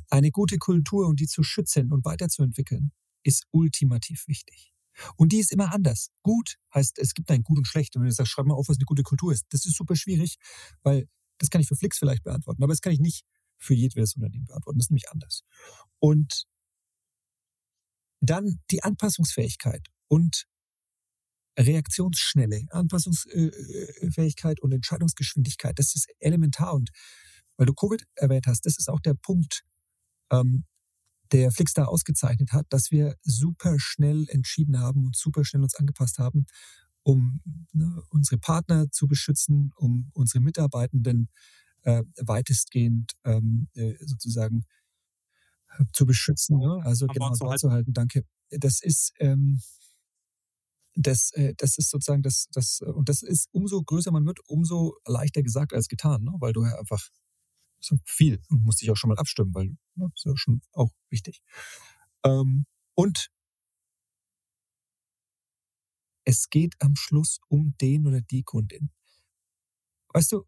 [0.09, 2.91] Eine gute Kultur und die zu schützen und weiterzuentwickeln,
[3.23, 4.73] ist ultimativ wichtig.
[5.17, 6.09] Und die ist immer anders.
[6.21, 7.95] Gut heißt, es gibt ein Gut und Schlecht.
[7.95, 9.95] Und wenn du sagst, schreib mal auf, was eine gute Kultur ist, das ist super
[9.95, 10.37] schwierig,
[10.83, 11.07] weil
[11.37, 13.25] das kann ich für Flix vielleicht beantworten, aber das kann ich nicht
[13.57, 14.79] für jedwedes Unternehmen beantworten.
[14.79, 15.43] Das ist nämlich anders.
[15.99, 16.45] Und
[18.21, 20.45] dann die Anpassungsfähigkeit und
[21.57, 26.73] Reaktionsschnelle, Anpassungsfähigkeit und Entscheidungsgeschwindigkeit, das ist elementar.
[26.73, 26.89] Und
[27.57, 29.63] weil du Covid erwähnt hast, das ist auch der Punkt,
[30.31, 30.65] ähm,
[31.31, 35.75] der Flix da ausgezeichnet hat, dass wir super schnell entschieden haben und super schnell uns
[35.75, 36.45] angepasst haben,
[37.03, 37.41] um
[37.71, 41.29] ne, unsere Partner zu beschützen, um unsere Mitarbeitenden
[41.83, 44.65] äh, weitestgehend ähm, äh, sozusagen
[45.77, 46.81] äh, zu beschützen, ne?
[46.83, 47.93] also genau zu halten.
[47.93, 48.25] Danke.
[48.49, 49.61] Das ist ähm,
[50.95, 54.39] das, äh, das ist sozusagen das, das, äh, und das ist umso größer man wird,
[54.47, 56.33] umso leichter gesagt als getan, ne?
[56.39, 57.09] weil du ja einfach
[58.05, 60.91] viel und musst dich auch schon mal abstimmen, weil ne, das ist ja schon auch
[61.09, 61.41] wichtig.
[62.25, 62.65] Ähm,
[62.95, 63.29] und
[66.25, 68.89] es geht am Schluss um den oder die Kundin.
[70.13, 70.45] Weißt du,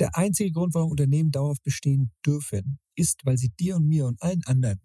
[0.00, 4.20] der einzige Grund, warum Unternehmen dauerhaft bestehen dürfen, ist, weil sie dir und mir und
[4.22, 4.80] allen anderen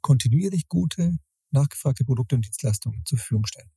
[0.00, 1.16] kontinuierlich gute,
[1.50, 3.75] nachgefragte Produkte und Dienstleistungen zur Verfügung stellen.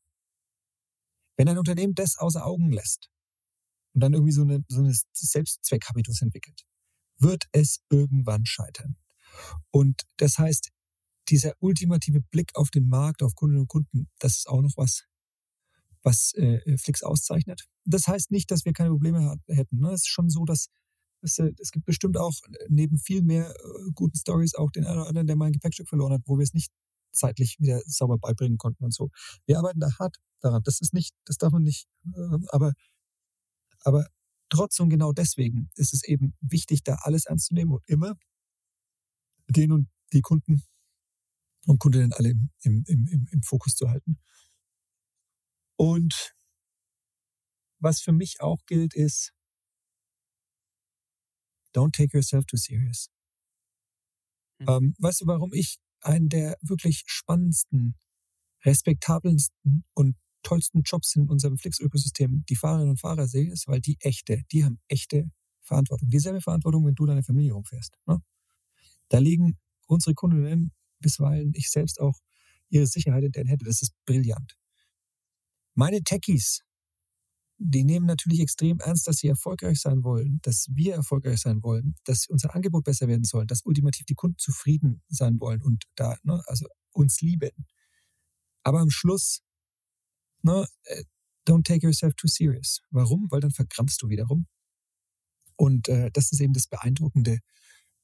[1.39, 3.09] Wenn ein Unternehmen das außer Augen lässt
[3.93, 6.65] und dann irgendwie so eine, so eine Selbstzweckhabitus entwickelt,
[7.17, 8.97] wird es irgendwann scheitern.
[9.71, 10.69] Und das heißt,
[11.29, 15.05] dieser ultimative Blick auf den Markt, auf Kundinnen und Kunden, das ist auch noch was,
[16.03, 17.69] was äh, Flix auszeichnet.
[17.85, 19.79] Das heißt nicht, dass wir keine Probleme hätten.
[19.79, 19.91] Ne?
[19.91, 20.67] Es ist schon so, dass
[21.21, 22.35] es, äh, es gibt bestimmt auch
[22.67, 25.87] neben viel mehr äh, guten Stories auch den einen oder anderen, der mal ein Gepäckstück
[25.87, 26.73] verloren hat, wo wir es nicht
[27.11, 29.09] zeitlich wieder sauber beibringen konnten und so.
[29.45, 30.63] Wir arbeiten da hart daran.
[30.63, 32.73] Das ist nicht, das darf man nicht, äh, aber,
[33.83, 34.07] aber
[34.49, 38.15] trotz und genau deswegen ist es eben wichtig, da alles ernst zu nehmen und immer
[39.47, 40.63] den und die Kunden
[41.65, 44.19] und Kundinnen alle im, im, im, im Fokus zu halten.
[45.77, 46.33] Und
[47.79, 49.33] was für mich auch gilt, ist,
[51.73, 53.09] don't take yourself too serious.
[54.59, 54.67] Mhm.
[54.67, 57.95] Ähm, weißt du, warum ich einen der wirklich spannendsten,
[58.65, 63.97] respektabelsten und tollsten Jobs in unserem Flix-Ökosystem die Fahrerinnen und Fahrer sehe, ist, weil die
[63.99, 65.29] echte, die haben echte
[65.61, 66.09] Verantwortung.
[66.09, 67.95] Dieselbe Verantwortung, wenn du deine Familie rumfährst.
[68.05, 68.21] Ne?
[69.09, 72.19] Da liegen unsere Kundinnen, bisweilen ich selbst auch,
[72.69, 73.65] ihre Sicherheit in deren Hände.
[73.65, 74.57] Das ist brillant.
[75.73, 76.61] Meine Techies,
[77.61, 81.95] die nehmen natürlich extrem ernst, dass sie erfolgreich sein wollen, dass wir erfolgreich sein wollen,
[82.05, 86.17] dass unser Angebot besser werden soll, dass ultimativ die Kunden zufrieden sein wollen und da,
[86.23, 87.51] ne, also uns lieben.
[88.63, 89.41] Aber am Schluss,
[90.41, 91.03] ne, äh,
[91.47, 92.81] don't take yourself too serious.
[92.91, 93.27] Warum?
[93.29, 94.47] Weil dann verkrampfst du wiederum.
[95.57, 97.39] Und äh, das ist eben das Beeindruckende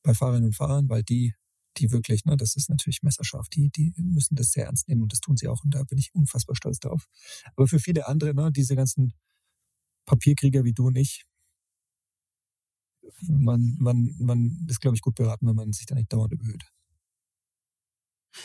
[0.04, 1.34] bei Fahrerinnen und Fahrern, weil die,
[1.78, 5.14] die wirklich, ne, das ist natürlich messerscharf, die, die müssen das sehr ernst nehmen und
[5.14, 7.08] das tun sie auch und da bin ich unfassbar stolz drauf.
[7.56, 9.14] Aber für viele andere, ne, diese ganzen
[10.06, 11.26] Papierkrieger wie du und ich,
[13.22, 16.64] man, man, man ist, glaube ich, gut beraten, wenn man sich da nicht dauernd überhöht.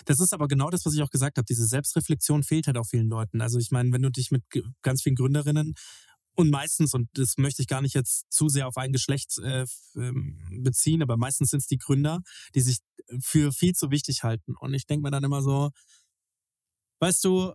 [0.05, 1.47] Das ist aber genau das, was ich auch gesagt habe.
[1.47, 3.41] Diese Selbstreflexion fehlt halt auch vielen Leuten.
[3.41, 4.45] Also ich meine, wenn du dich mit
[4.83, 5.75] ganz vielen Gründerinnen
[6.37, 9.67] und meistens, und das möchte ich gar nicht jetzt zu sehr auf ein Geschlecht äh,
[9.97, 12.21] ähm, beziehen, aber meistens sind es die Gründer,
[12.55, 12.79] die sich
[13.21, 14.55] für viel zu wichtig halten.
[14.61, 15.71] Und ich denke mir dann immer so,
[17.01, 17.53] weißt du,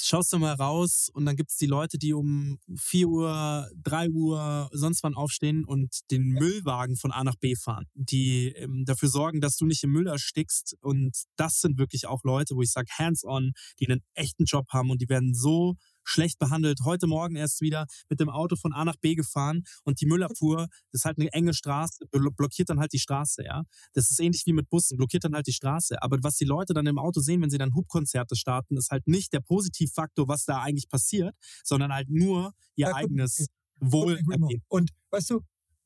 [0.00, 4.10] schaust du mal raus und dann gibt es die Leute, die um 4 Uhr, 3
[4.10, 9.08] Uhr, sonst wann aufstehen und den Müllwagen von A nach B fahren, die ähm, dafür
[9.08, 10.76] sorgen, dass du nicht im Müll erstickst.
[10.80, 14.90] Und das sind wirklich auch Leute, wo ich sage, hands-on, die einen echten Job haben
[14.90, 15.76] und die werden so
[16.06, 16.80] schlecht behandelt.
[16.84, 20.68] Heute Morgen erst wieder mit dem Auto von A nach B gefahren und die Müllabfuhr,
[20.92, 23.64] das ist halt eine enge Straße, blockiert dann halt die Straße, ja.
[23.92, 26.00] Das ist ähnlich wie mit Bussen, blockiert dann halt die Straße.
[26.02, 29.06] Aber was die Leute dann im Auto sehen, wenn sie dann Hubkonzerte starten, ist halt
[29.06, 31.34] nicht der Positivfaktor, was da eigentlich passiert,
[31.64, 33.48] sondern halt nur ihr ja, eigenes
[33.80, 34.20] Wohl.
[34.68, 35.40] Und weißt du,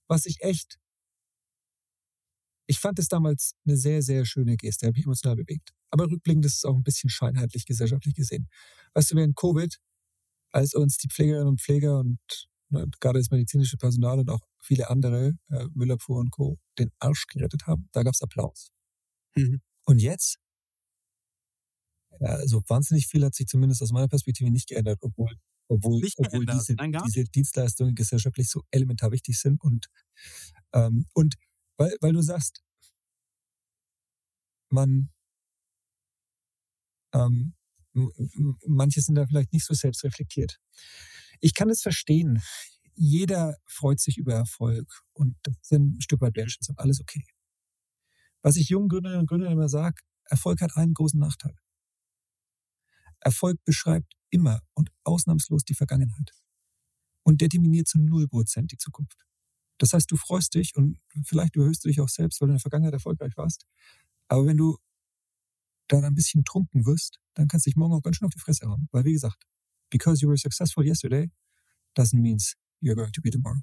[0.07, 0.79] was ich echt
[2.71, 5.73] ich fand es damals eine sehr, sehr schöne Geste, habe mich emotional bewegt.
[5.91, 8.49] Aber rückblickend ist es auch ein bisschen scheinheitlich gesellschaftlich gesehen.
[8.95, 9.77] Weißt du, während Covid
[10.53, 12.19] als uns die Pflegerinnen und Pfleger und
[12.71, 17.27] ne, gerade das medizinische Personal und auch viele andere, äh, Müllabfuhr und Co., den Arsch
[17.27, 18.71] gerettet haben, da gab es Applaus.
[19.37, 19.61] Mhm.
[19.85, 20.39] Und jetzt,
[22.21, 25.35] ja, so wahnsinnig viel hat sich zumindest aus meiner Perspektive nicht geändert, obwohl,
[25.69, 29.87] obwohl, obwohl diese, diese Dienstleistungen gesellschaftlich so elementar wichtig sind und,
[30.75, 31.37] ähm, und
[31.77, 32.63] weil, weil du sagst,
[34.69, 35.11] man,
[37.15, 37.55] ähm,
[37.93, 40.59] manche sind da vielleicht nicht so selbstreflektiert.
[41.41, 42.43] Ich kann es verstehen.
[42.95, 47.25] Jeder freut sich über Erfolg und das sind ein Stück weit ist alles okay.
[48.43, 51.55] Was ich jungen Gründerinnen und Gründern immer sage, Erfolg hat einen großen Nachteil.
[53.21, 56.33] Erfolg beschreibt immer und ausnahmslos die Vergangenheit
[57.23, 59.27] und determiniert zu null Prozent die Zukunft.
[59.79, 62.57] Das heißt, du freust dich und vielleicht überhöhst du dich auch selbst, weil du in
[62.57, 63.67] der Vergangenheit erfolgreich warst.
[64.29, 64.79] Aber wenn du
[65.89, 68.39] dann ein bisschen trunken wirst, dann kannst du dich morgen auch ganz schön auf die
[68.39, 68.87] Fresse hauen.
[68.93, 69.43] Weil wie gesagt,
[69.91, 71.31] because you were successful yesterday
[71.97, 72.37] doesn't mean
[72.83, 73.61] you're going to be tomorrow.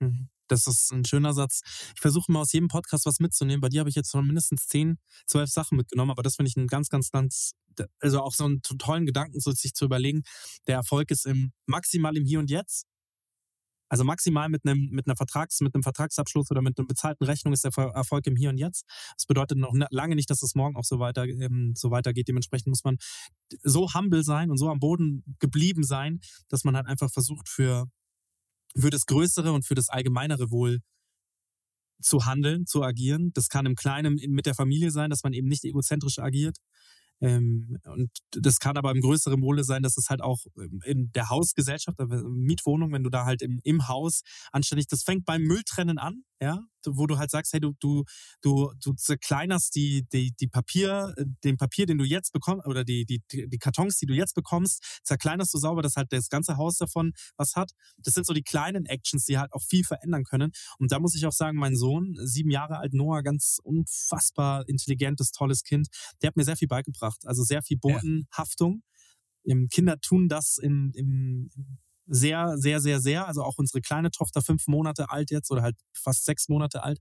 [0.00, 0.30] Mhm.
[0.48, 1.60] Das ist ein schöner Satz.
[1.94, 3.60] Ich versuche mal aus jedem Podcast was mitzunehmen.
[3.60, 6.56] Bei dir habe ich jetzt schon mindestens zehn, zwölf Sachen mitgenommen, aber das finde ich
[6.56, 7.52] einen ganz, ganz, ganz,
[8.00, 10.22] also auch so einen tollen Gedanken, so sich zu überlegen.
[10.66, 12.86] Der Erfolg ist im maximal im Hier und Jetzt
[13.88, 17.52] also maximal mit einem, mit einer Vertrags, mit einem Vertragsabschluss oder mit einer bezahlten Rechnung
[17.52, 18.84] ist der Erfolg im Hier und Jetzt.
[19.16, 22.28] Das bedeutet noch lange nicht, dass es morgen auch so weiter, ähm, so weitergeht.
[22.28, 22.96] Dementsprechend muss man
[23.62, 27.86] so humble sein und so am Boden geblieben sein, dass man halt einfach versucht, für,
[28.76, 30.80] für das Größere und für das allgemeinere Wohl
[32.00, 33.32] zu handeln, zu agieren.
[33.34, 36.58] Das kann im Kleinen mit der Familie sein, dass man eben nicht egozentrisch agiert.
[37.20, 41.10] Ähm, und das kann aber im größeren Wohle sein, dass es halt auch ähm, in
[41.12, 45.98] der Hausgesellschaft, Mietwohnung, wenn du da halt im, im Haus anständig, das fängt beim Mülltrennen
[45.98, 48.04] an, ja, wo du halt sagst, hey, du, du,
[48.42, 52.84] du, du zerkleinerst die, die, die Papier, äh, den Papier, den du jetzt bekommst, oder
[52.84, 56.56] die, die, die Kartons, die du jetzt bekommst, zerkleinerst du sauber, dass halt das ganze
[56.56, 57.72] Haus davon was hat.
[57.98, 60.52] Das sind so die kleinen Actions, die halt auch viel verändern können.
[60.78, 65.32] Und da muss ich auch sagen, mein Sohn, sieben Jahre alt, Noah, ganz unfassbar intelligentes,
[65.32, 65.88] tolles Kind,
[66.22, 67.26] der hat mir sehr viel beigebracht.
[67.26, 68.82] Also sehr viel Bodenhaftung.
[69.44, 69.56] Ja.
[69.70, 71.50] Kinder tun das im, im
[72.08, 73.28] sehr, sehr, sehr, sehr.
[73.28, 77.00] Also auch unsere kleine Tochter, fünf Monate alt jetzt oder halt fast sechs Monate alt,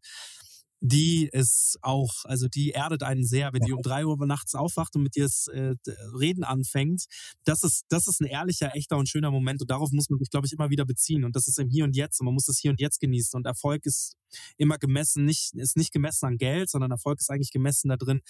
[0.79, 4.95] die ist auch, also die erdet einen sehr, wenn die um drei Uhr nachts aufwacht
[4.95, 5.73] und mit dir das äh,
[6.19, 7.05] Reden anfängt.
[7.45, 10.29] Das ist, das ist ein ehrlicher, echter und schöner Moment und darauf muss man sich,
[10.29, 12.45] glaube ich, immer wieder beziehen und das ist im Hier und Jetzt und man muss
[12.45, 14.15] das Hier und Jetzt genießen und Erfolg ist
[14.57, 18.21] immer gemessen, nicht, ist nicht gemessen an Geld, sondern Erfolg ist eigentlich gemessen da drin,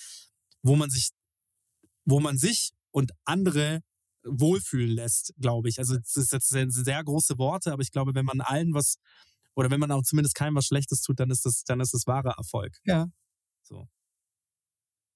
[0.61, 1.09] wo man sich,
[2.05, 3.81] wo man sich und andere
[4.29, 5.79] wohlfühlen lässt, glaube ich.
[5.79, 8.97] Also das ist jetzt sehr, sehr große Worte, aber ich glaube, wenn man allen was
[9.55, 12.05] oder wenn man auch zumindest keinem was Schlechtes tut, dann ist das, dann ist das
[12.07, 12.77] wahre Erfolg.
[12.85, 13.07] Ja.
[13.63, 13.87] So.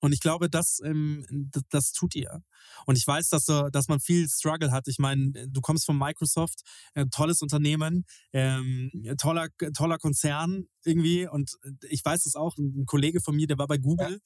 [0.02, 1.26] Und ich glaube, das, ähm,
[1.70, 2.44] das, tut ihr.
[2.88, 4.88] Und ich weiß, dass, äh, dass man viel Struggle hat.
[4.88, 6.62] Ich meine, du kommst von Microsoft,
[6.96, 11.28] äh, tolles Unternehmen, ähm, toller, toller Konzern irgendwie.
[11.28, 11.52] Und
[11.88, 14.20] ich weiß das auch, ein Kollege von mir, der war bei Google.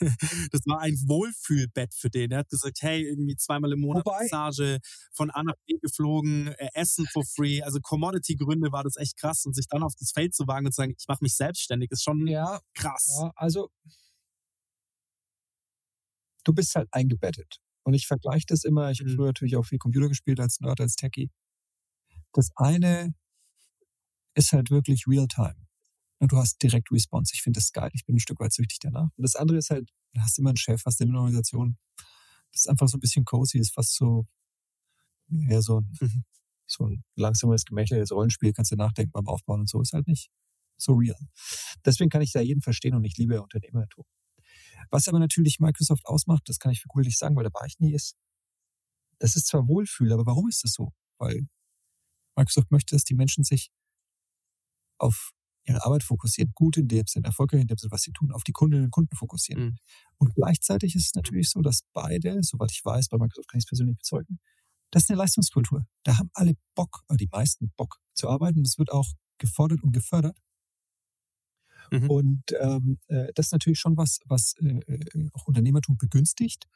[0.00, 0.08] Ja.
[0.52, 2.30] das war ein Wohlfühlbett für den.
[2.30, 4.78] Er hat gesagt, hey, irgendwie zweimal im Monat Wobei, Massage,
[5.12, 7.60] von A nach B geflogen, äh, Essen for free.
[7.60, 9.44] Also Commodity-Gründe war das echt krass.
[9.44, 11.90] Und sich dann auf das Feld zu wagen und zu sagen, ich mache mich selbstständig,
[11.90, 13.18] ist schon ja, krass.
[13.20, 13.68] Ja, also
[16.44, 17.60] du bist halt eingebettet.
[17.82, 19.16] Und ich vergleiche das immer, ich habe mhm.
[19.16, 21.30] früher natürlich auch viel Computer gespielt als Nerd, als Techie.
[22.32, 23.14] Das eine
[24.34, 25.56] ist halt wirklich Real-Time.
[26.20, 27.32] Du hast direkt Response.
[27.34, 27.90] Ich finde das geil.
[27.94, 29.08] Ich bin ein Stück weit süchtig danach.
[29.16, 31.78] Und das andere ist halt, du hast immer einen Chef, hast immer eine Organisation.
[32.52, 34.26] Das ist einfach so ein bisschen cozy, ist fast so,
[35.48, 36.24] eher so ein, mhm.
[36.66, 40.30] so ein langsames, gemächliches Rollenspiel, kannst du nachdenken beim Aufbauen und so, ist halt nicht
[40.76, 41.18] so real.
[41.84, 44.04] Deswegen kann ich da jeden verstehen und ich liebe Unternehmertum.
[44.90, 47.66] Was aber natürlich Microsoft ausmacht, das kann ich für cool nicht sagen, weil da war
[47.66, 48.16] ich nie, ist,
[49.18, 50.92] das ist zwar Wohlfühl, aber warum ist das so?
[51.18, 51.48] Weil
[52.36, 53.70] Microsoft möchte, dass die Menschen sich
[54.98, 55.32] auf
[55.64, 58.44] ihre Arbeit fokussieren, gut in dem Sinn, erfolgreich in dem Sinn, was sie tun, auf
[58.44, 59.64] die Kundinnen und Kunden fokussieren.
[59.64, 59.76] Mhm.
[60.16, 63.64] Und gleichzeitig ist es natürlich so, dass beide, soweit ich weiß, bei Microsoft kann ich
[63.64, 64.40] es persönlich bezeugen,
[64.90, 65.86] das ist eine Leistungskultur.
[66.02, 68.64] Da haben alle Bock, oder die meisten Bock zu arbeiten.
[68.64, 69.06] Das wird auch
[69.38, 70.36] gefordert und gefördert.
[71.90, 72.10] Mhm.
[72.10, 76.66] Und ähm, äh, das ist natürlich schon was, was äh, äh, auch Unternehmertum begünstigt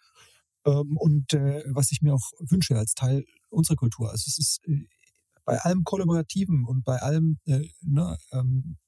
[0.65, 4.11] ähm, und äh, was ich mir auch wünsche als Teil unserer Kultur.
[4.11, 4.87] Also es ist äh,
[5.45, 8.79] bei allem Kollaborativen und bei allem, äh, ne, ähm,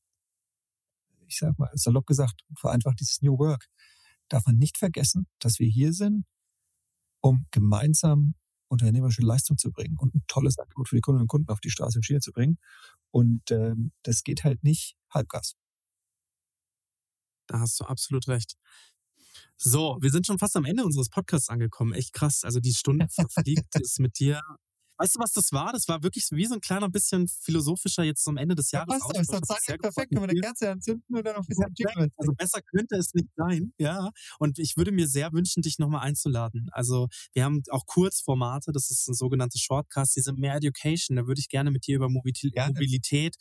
[1.27, 3.68] ich sag mal, salopp gesagt, vereinfacht dieses New Work,
[4.29, 6.24] darf man nicht vergessen, dass wir hier sind,
[7.20, 8.35] um gemeinsam
[8.68, 11.70] unternehmerische Leistung zu bringen und ein tolles Angebot für die Kundinnen und Kunden auf die
[11.70, 12.59] Straße und Schiene zu bringen.
[13.11, 15.55] Und ähm, das geht halt nicht halbgas.
[17.47, 18.57] Da hast du absolut recht.
[19.57, 21.92] So, wir sind schon fast am Ende unseres Podcasts angekommen.
[21.94, 22.44] Echt krass.
[22.44, 24.42] Also die Stunde verfliegt ist mit dir
[24.99, 25.72] Weißt du, was das war?
[25.72, 28.94] Das war wirklich wie so ein kleiner bisschen philosophischer jetzt zum Ende des Jahres.
[28.94, 31.88] Ja, das ist perfekt, wenn wir eine Kerze anzünden und dann noch ein bisschen ja,
[32.16, 34.11] Also besser könnte es nicht sein, ja.
[34.38, 36.68] Und ich würde mir sehr wünschen, dich nochmal einzuladen.
[36.72, 41.16] Also wir haben auch Kurzformate, das ist ein sogenanntes Shortcast, diese mehr Education.
[41.16, 43.36] Da würde ich gerne mit dir über Mobilität, Mobilität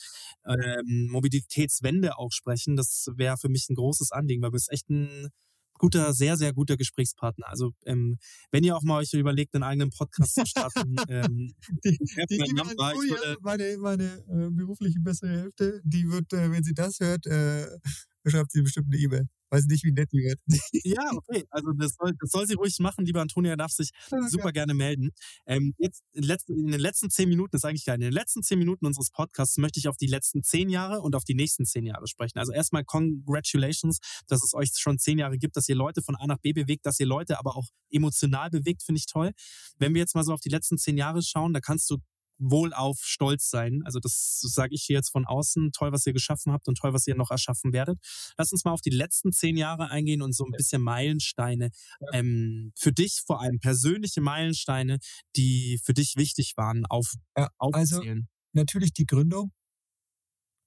[0.45, 2.75] ähm, Mobilitätswende auch sprechen.
[2.75, 5.29] Das wäre für mich ein großes Anliegen, weil wir es echt ein
[5.77, 7.47] guter, sehr, sehr guter Gesprächspartner.
[7.47, 8.17] Also ähm,
[8.51, 11.53] wenn ihr auch mal euch überlegt, einen eigenen Podcast zu starten, ähm,
[11.83, 11.97] die,
[12.29, 16.73] die mein Nummer, würde, meine, meine äh, berufliche bessere Hälfte, die wird, äh, wenn sie
[16.73, 17.67] das hört, äh,
[18.25, 19.27] schreibt sie bestimmt eine E-Mail.
[19.49, 20.39] Weiß nicht, wie nett die wird.
[20.83, 21.45] Ja, okay.
[21.49, 23.05] Also das soll, das soll sie ruhig machen.
[23.05, 23.91] Lieber Antonia darf sich
[24.27, 25.11] super gerne melden.
[25.45, 28.43] Ähm, jetzt in, letzten, in den letzten zehn Minuten, ist eigentlich geil, in den letzten
[28.43, 31.65] zehn Minuten unseres Podcasts möchte ich auf die letzten zehn Jahre und auf die nächsten
[31.65, 32.39] zehn Jahre sprechen.
[32.39, 36.27] Also erstmal congratulations, dass es euch schon zehn Jahre gibt, dass ihr Leute von A
[36.27, 39.31] nach B bewegt, dass ihr Leute aber auch emotional bewegt, finde ich toll.
[39.77, 41.97] Wenn wir jetzt mal so auf die letzten zehn Jahre schauen, da kannst du
[42.37, 43.81] wohlauf stolz sein.
[43.85, 45.71] Also das sage ich hier jetzt von außen.
[45.71, 47.99] Toll, was ihr geschaffen habt und toll, was ihr noch erschaffen werdet.
[48.37, 51.71] Lass uns mal auf die letzten zehn Jahre eingehen und so ein bisschen Meilensteine.
[52.13, 54.99] Ähm, für dich vor allem persönliche Meilensteine,
[55.35, 57.83] die für dich wichtig waren, auf, ja, aufzählen.
[57.83, 59.51] Also natürlich die Gründung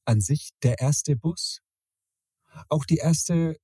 [0.04, 1.60] an sich, der erste Bus.
[2.68, 3.56] Auch die erste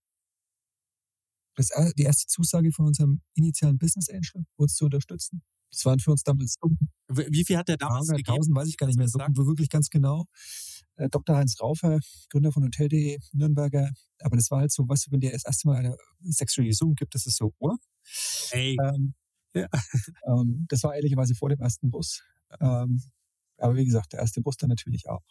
[1.56, 5.42] das, die erste Zusage von unserem initialen Business Angel, uns zu unterstützen.
[5.74, 6.56] Das waren für uns damals.
[7.08, 10.26] Wie viel hat der damals 1000 weiß ich gar nicht mehr so wirklich ganz genau.
[10.96, 11.36] Äh, Dr.
[11.36, 11.98] Heinz Raufer,
[12.30, 13.90] Gründer von Hotel.de, Nürnberger.
[14.20, 17.14] Aber das war halt so, du, wenn dir das erste Mal eine sexuelle Gesungen gibt,
[17.14, 17.76] das ist so, oh.
[18.50, 18.76] Hey.
[18.82, 19.14] Ähm,
[19.54, 19.68] ja.
[20.26, 22.22] ähm, das war ehrlicherweise vor dem ersten Bus.
[22.60, 23.02] Ähm,
[23.58, 25.24] aber wie gesagt, der erste Bus dann natürlich auch.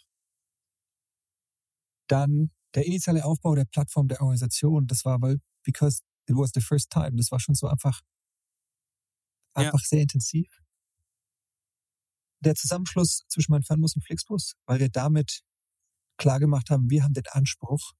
[2.07, 6.61] Dann der initiale Aufbau der Plattform der Organisation, das war, weil, because it was the
[6.61, 8.01] first time, das war schon so einfach
[9.53, 9.87] einfach ja.
[9.87, 10.47] sehr intensiv.
[12.39, 15.41] Der Zusammenschluss zwischen Fernbus und Flixbus, weil wir damit
[16.17, 17.93] klar gemacht haben, wir haben den Anspruch,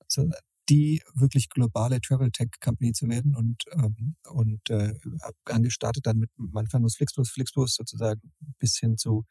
[0.00, 0.30] also
[0.68, 4.94] die wirklich globale Travel Tech Company zu werden und ähm, und äh,
[5.44, 8.20] angestartet dann mit meinem Fernbus Flixbus, Flixbus sozusagen
[8.58, 9.24] bis hin zu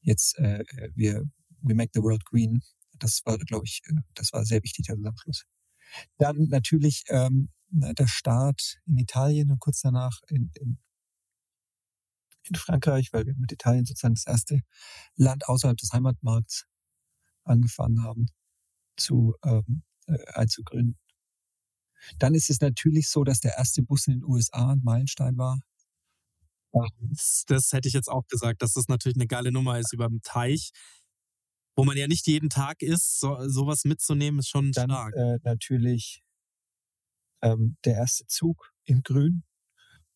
[0.00, 1.24] jetzt äh, wir
[1.60, 2.62] we make the world green.
[2.98, 5.44] Das war, glaube ich, äh, das war sehr wichtig der Zusammenschluss.
[6.18, 7.50] Dann natürlich ähm,
[7.80, 10.78] der Start in Italien und kurz danach in, in,
[12.48, 14.60] in Frankreich, weil wir mit Italien sozusagen das erste
[15.16, 16.66] Land außerhalb des Heimatmarkts
[17.44, 18.26] angefangen haben
[18.96, 20.98] zu ähm, äh, einzugründen.
[22.18, 25.60] Dann ist es natürlich so, dass der erste Bus in den USA ein Meilenstein war.
[27.00, 30.08] Das, das hätte ich jetzt auch gesagt, dass das natürlich eine geile Nummer ist über
[30.08, 30.72] dem Teich,
[31.76, 33.20] wo man ja nicht jeden Tag ist.
[33.20, 35.14] So, sowas mitzunehmen ist schon Dann stark.
[35.14, 36.23] äh, natürlich
[37.44, 39.44] ähm, der erste Zug in Grün,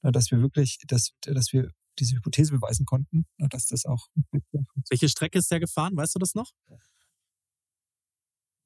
[0.02, 4.08] na, dass wir wirklich, dass, dass wir diese Hypothese beweisen konnten, na, dass das auch
[4.88, 5.96] Welche Strecke ist der gefahren?
[5.96, 6.52] Weißt du das noch?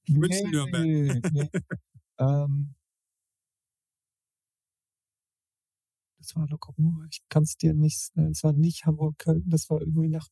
[0.08, 0.84] München, Nürnberg.
[0.84, 1.50] Nee, nee.
[2.18, 2.74] ähm,
[6.18, 7.08] das war Lokomotive.
[7.10, 10.28] Ich kann es dir nicht, es war nicht Hamburg-Köln, das war irgendwie nach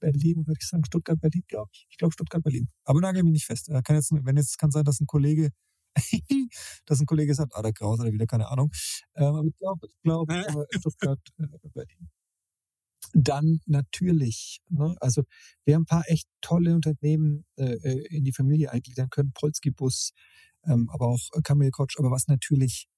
[0.00, 1.86] Berlin, würde ich sagen, Stuttgart-Berlin, glaube ich.
[1.90, 2.68] Ich glaube Stuttgart-Berlin.
[2.84, 3.68] Aber nagel mich nicht fest.
[3.68, 5.50] Äh, Kann jetzt, wenn jetzt kann sein, dass ein Kollege,
[6.86, 8.70] dass ein Kollege sagt, ah, der Kraus oder wieder, keine Ahnung.
[9.14, 12.10] Ähm, aber ich glaube, ich glaube, äh, Stuttgart-Berlin.
[13.12, 15.22] Dann natürlich, ne, also
[15.64, 20.12] wir haben ein paar echt tolle Unternehmen äh, äh, in die Familie eingliedern können, Polski-Bus,
[20.64, 22.88] ähm, aber auch Camel Coach, aber was natürlich,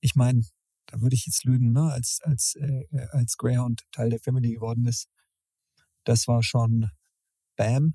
[0.00, 0.42] ich meine,
[0.86, 4.54] da würde ich jetzt lügen, ne, als, als, äh, äh, als Greyhound Teil der Family
[4.54, 5.08] geworden ist,
[6.04, 6.90] das war schon
[7.56, 7.94] Bam,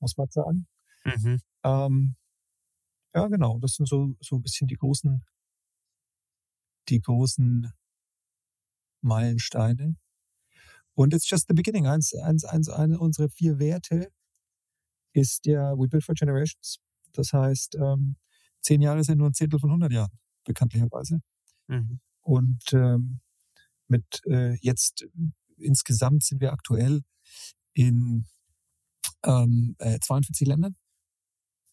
[0.00, 0.66] muss man sagen.
[1.04, 1.40] Mhm.
[1.64, 2.16] Ähm,
[3.22, 5.24] ja, genau, das sind so, so ein bisschen die großen,
[6.88, 7.72] die großen
[9.00, 9.96] Meilensteine.
[10.94, 11.86] Und it's just the beginning.
[11.86, 14.10] Eins, eins, eins, eine unserer vier Werte
[15.12, 16.78] ist ja We Build for Generations.
[17.12, 18.16] Das heißt, ähm,
[18.60, 21.20] zehn Jahre sind nur ein Zehntel von 100 Jahren, bekanntlicherweise.
[21.68, 22.00] Mhm.
[22.22, 23.20] Und ähm,
[23.86, 25.08] mit äh, jetzt äh,
[25.56, 27.02] insgesamt sind wir aktuell
[27.74, 28.26] in
[29.24, 30.76] ähm, äh, 42 Ländern.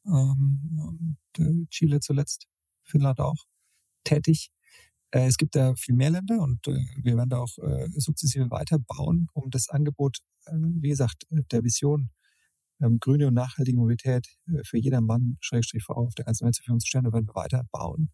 [0.07, 2.47] Ähm, äh, Chile zuletzt,
[2.83, 3.45] Finnland auch
[4.03, 4.51] tätig.
[5.11, 8.49] Äh, es gibt da viel mehr Länder und äh, wir werden da auch äh, sukzessive
[8.51, 12.11] weiterbauen, um das Angebot, äh, wie gesagt, äh, der Vision
[12.81, 14.27] ähm, grüne und nachhaltige Mobilität
[14.65, 18.11] für jedermann, Schrägstrich Frau auf der ganzen Welt zu stellen, da werden wir weiterbauen.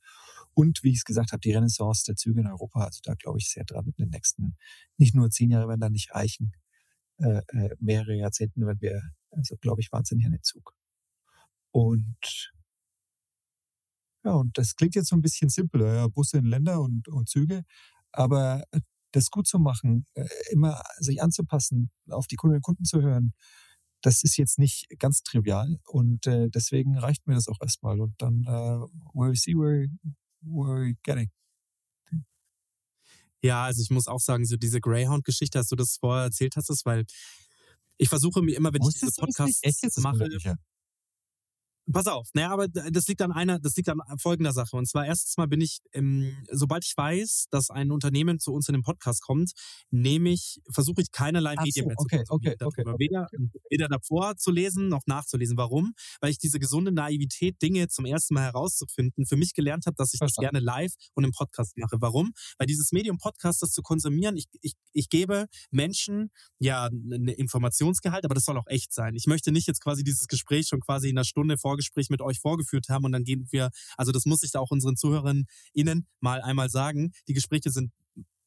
[0.54, 3.40] Und wie ich es gesagt habe, die Renaissance der Züge in Europa, also da glaube
[3.40, 4.56] ich sehr dran in den nächsten,
[4.98, 6.52] nicht nur zehn Jahre werden da nicht reichen,
[7.18, 7.42] äh,
[7.80, 10.76] mehrere Jahrzehnten werden wir, also glaube ich, wahnsinnig an den Zug.
[11.72, 12.52] Und
[14.24, 17.28] ja, und das klingt jetzt so ein bisschen simpler, ja, Busse in Länder und, und
[17.30, 17.64] Züge,
[18.12, 22.86] aber äh, das gut zu machen, äh, immer sich anzupassen, auf die Kundinnen und Kunden
[22.86, 23.34] zu hören,
[24.02, 28.14] das ist jetzt nicht ganz trivial und äh, deswegen reicht mir das auch erstmal und
[28.22, 28.80] dann äh,
[29.14, 29.88] we see where,
[30.42, 31.30] where we're getting.
[33.44, 36.70] Ja, also ich muss auch sagen, so diese Greyhound-Geschichte, dass du das vorher erzählt hast,
[36.70, 37.06] ist, weil
[37.98, 39.12] ich versuche mir immer, wenn ich diese?
[39.20, 40.30] Podcasts mache.
[41.92, 44.76] Pass auf, naja, aber das liegt an einer, das liegt an folgender Sache.
[44.76, 48.68] Und zwar erstens mal bin ich, ähm, sobald ich weiß, dass ein Unternehmen zu uns
[48.70, 49.52] in den Podcast kommt,
[49.90, 53.28] nehme ich, versuche ich keinerlei Ach Medien so, mehr zu okay, okay, okay, okay, weder,
[53.70, 55.58] weder davor zu lesen noch nachzulesen.
[55.58, 55.94] Warum?
[56.20, 60.14] Weil ich diese gesunde Naivität, Dinge zum ersten Mal herauszufinden, für mich gelernt habe, dass
[60.14, 60.56] ich das Verstanden.
[60.56, 61.98] gerne live und im Podcast mache.
[62.00, 62.32] Warum?
[62.58, 68.26] Weil dieses Medium Podcast, das zu konsumieren, ich, ich, ich gebe Menschen ja einen Informationsgehalt,
[68.26, 69.16] aber das soll auch echt sein.
[69.16, 72.40] Ich möchte nicht jetzt quasi dieses Gespräch schon quasi in einer Stunde Vorgespräch mit euch
[72.40, 76.42] vorgeführt haben und dann gehen wir, also das muss ich da auch unseren ZuhörerInnen mal
[76.42, 77.12] einmal sagen.
[77.28, 77.92] Die Gespräche sind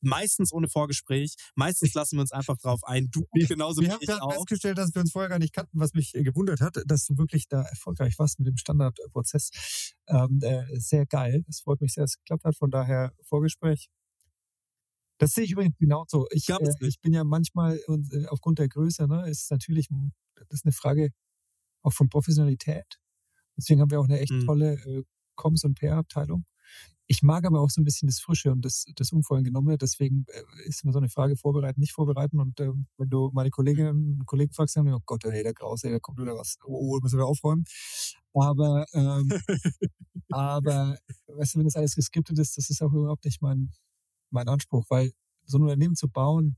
[0.01, 1.35] meistens ohne Vorgespräch.
[1.55, 3.09] Meistens lassen wir uns einfach drauf ein.
[3.11, 4.33] Du genauso wie Wir haben ich auch.
[4.33, 7.17] festgestellt, dass wir uns vorher gar nicht kannten, was mich äh, gewundert hat, dass du
[7.17, 9.95] wirklich da erfolgreich warst mit dem Standardprozess.
[10.07, 11.43] Ähm, äh, sehr geil.
[11.49, 12.57] Es freut mich sehr, dass es geklappt hat.
[12.57, 13.89] Von daher Vorgespräch.
[15.19, 16.27] Das sehe ich übrigens genauso.
[16.33, 20.13] Ich, äh, ich bin ja manchmal und, äh, aufgrund der Größe, ne, ist natürlich m,
[20.35, 21.13] das ist eine Frage
[21.83, 22.99] auch von Professionalität.
[23.57, 24.47] Deswegen haben wir auch eine echt Mhm.
[24.47, 25.03] tolle äh,
[25.37, 26.45] Comms- und PR-Abteilung.
[27.07, 29.77] Ich mag aber auch so ein bisschen das Frische und das, das Unvollgenommene.
[29.79, 32.41] Deswegen äh, ist immer so eine Frage vorbereiten, nicht vorbereiten.
[32.41, 35.85] Und ähm, wenn du meine Kolleginnen und Kollegen fragst, dann, oh Gott, ey, der Graus,
[35.85, 36.57] ey, da kommt wieder was.
[36.65, 37.65] Oh, müssen wir aufräumen.
[38.33, 39.29] Aber, ähm,
[40.31, 40.97] aber,
[41.27, 43.71] weißt du, wenn das alles geskriptet ist, das ist auch überhaupt nicht mein,
[44.31, 45.13] mein Anspruch, weil
[45.45, 46.57] so ein Unternehmen zu bauen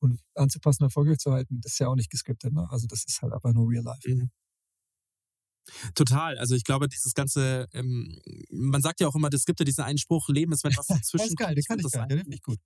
[0.00, 2.52] und anzupassen, erfolgreich zu halten, das ist ja auch nicht geskriptet.
[2.52, 2.68] Ne?
[2.70, 4.08] Also das ist halt einfach nur real life.
[4.08, 4.30] Mhm.
[5.94, 6.38] Total.
[6.38, 9.84] Also ich glaube, dieses ganze, ähm, man sagt ja auch immer, es gibt ja diesen
[9.84, 12.06] einen Spruch, Leben ist, wenn was Das dazwischen ist geil, den kann ich das gar
[12.06, 12.58] den finde ich gut.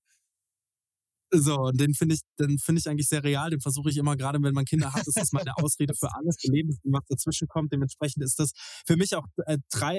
[1.38, 3.50] So, und den finde ich, den finde ich eigentlich sehr real.
[3.50, 6.36] Den versuche ich immer, gerade wenn man Kinder hat, ist das meine Ausrede für alles.
[6.40, 7.72] Für Leben ist, was dazwischen kommt.
[7.72, 8.52] Dementsprechend ist das
[8.86, 9.92] für mich auch äh, tra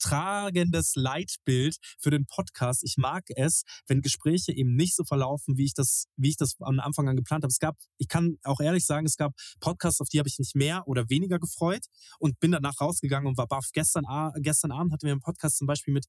[0.00, 2.82] tragendes Leitbild für den Podcast.
[2.84, 6.54] Ich mag es, wenn Gespräche eben nicht so verlaufen, wie ich das, wie ich das
[6.60, 7.50] am Anfang an geplant habe.
[7.50, 10.52] Es gab, ich kann auch ehrlich sagen, es gab Podcasts, auf die habe ich mich
[10.54, 11.86] mehr oder weniger gefreut
[12.18, 13.70] und bin danach rausgegangen und war baff.
[13.72, 14.04] Gestern,
[14.36, 16.06] gestern Abend hatten wir einen Podcast zum Beispiel mit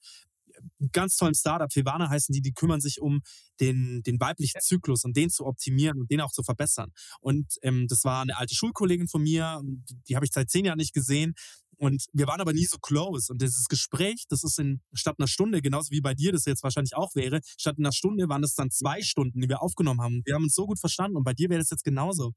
[0.92, 3.22] ganz tollen Startup, Fivana heißen die, die kümmern sich um
[3.60, 6.92] den, den weiblichen Zyklus und den zu optimieren und den auch zu verbessern.
[7.20, 9.62] Und ähm, das war eine alte Schulkollegin von mir,
[10.08, 11.34] die habe ich seit zehn Jahren nicht gesehen.
[11.78, 13.32] Und wir waren aber nie so close.
[13.32, 16.64] Und dieses Gespräch, das ist in statt einer Stunde, genauso wie bei dir das jetzt
[16.64, 20.22] wahrscheinlich auch wäre, statt einer Stunde waren es dann zwei Stunden, die wir aufgenommen haben.
[20.26, 21.18] Wir haben uns so gut verstanden.
[21.18, 22.34] Und bei dir wäre das jetzt genauso.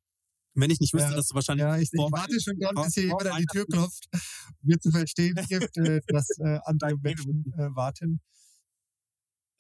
[0.55, 1.17] Wenn ich nicht wüsste, Ja.
[1.17, 3.67] dass du wahrscheinlich Ja, ich, ich warte schon dran, bis hier jemand an die Tür
[3.67, 4.09] klopft,
[4.63, 8.21] mir zu verstehen gibt, äh, dass äh, andere Menschen äh, warten.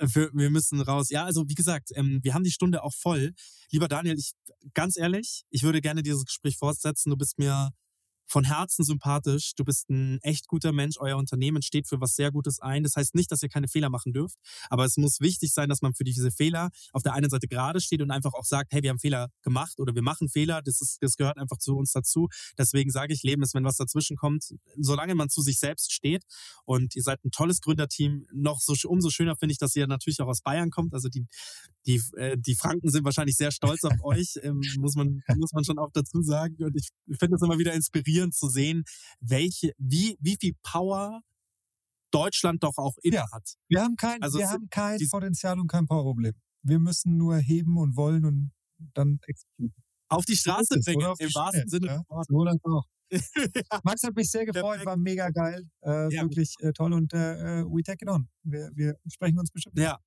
[0.06, 1.10] Für, wir müssen raus.
[1.10, 3.32] Ja, also wie gesagt, ähm, wir haben die Stunde auch voll.
[3.72, 4.32] Lieber Daniel, ich
[4.72, 7.10] ganz ehrlich, ich würde gerne dieses Gespräch fortsetzen.
[7.10, 7.70] Du bist mir
[8.28, 9.54] von Herzen sympathisch.
[9.56, 10.96] Du bist ein echt guter Mensch.
[10.98, 12.82] Euer Unternehmen steht für was sehr Gutes ein.
[12.82, 14.36] Das heißt nicht, dass ihr keine Fehler machen dürft,
[14.70, 17.80] aber es muss wichtig sein, dass man für diese Fehler auf der einen Seite gerade
[17.80, 20.62] steht und einfach auch sagt, hey, wir haben Fehler gemacht oder wir machen Fehler.
[20.62, 22.28] Das ist, das gehört einfach zu uns dazu.
[22.58, 26.24] Deswegen sage ich, Leben ist, wenn was dazwischen kommt, solange man zu sich selbst steht.
[26.64, 28.26] Und ihr seid ein tolles Gründerteam.
[28.32, 30.92] Noch so umso schöner finde ich, dass ihr natürlich auch aus Bayern kommt.
[30.94, 31.26] Also die
[31.88, 35.64] die äh, die Franken sind wahrscheinlich sehr stolz auf euch, ähm, muss man muss man
[35.64, 36.54] schon auch dazu sagen.
[36.62, 38.84] Und ich finde es immer wieder inspirierend zu sehen,
[39.20, 41.22] welche wie wie viel Power
[42.12, 43.26] Deutschland doch auch inne Ja.
[43.32, 43.54] hat.
[43.68, 46.34] Wir haben kein, Also wir haben kein Potenzial und kein Powerproblem.
[46.62, 48.50] Wir müssen nur heben und wollen und
[48.94, 49.74] dann exekutieren.
[50.10, 52.02] Auf die Straße es, bringen, im wahrsten Sinne ja.
[52.28, 52.84] So das auch.
[53.84, 56.22] Max hat mich sehr gefreut, war mega geil, äh, Ja.
[56.22, 58.28] wirklich äh, toll und äh, äh, we take it on.
[58.42, 59.78] Wir, wir sprechen uns bestimmt.
[59.78, 59.98] Ja.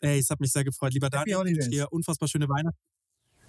[0.00, 0.92] Ey, es hat mich sehr gefreut.
[0.92, 2.78] Lieber Daniel, ich wünsche dir unfassbar schöne Weihnachten.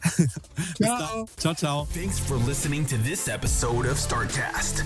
[0.18, 0.98] Bis Ciao.
[0.98, 1.28] dann.
[1.38, 1.88] Ciao, ciao.
[1.94, 4.86] Thanks for listening to this episode of Startcast.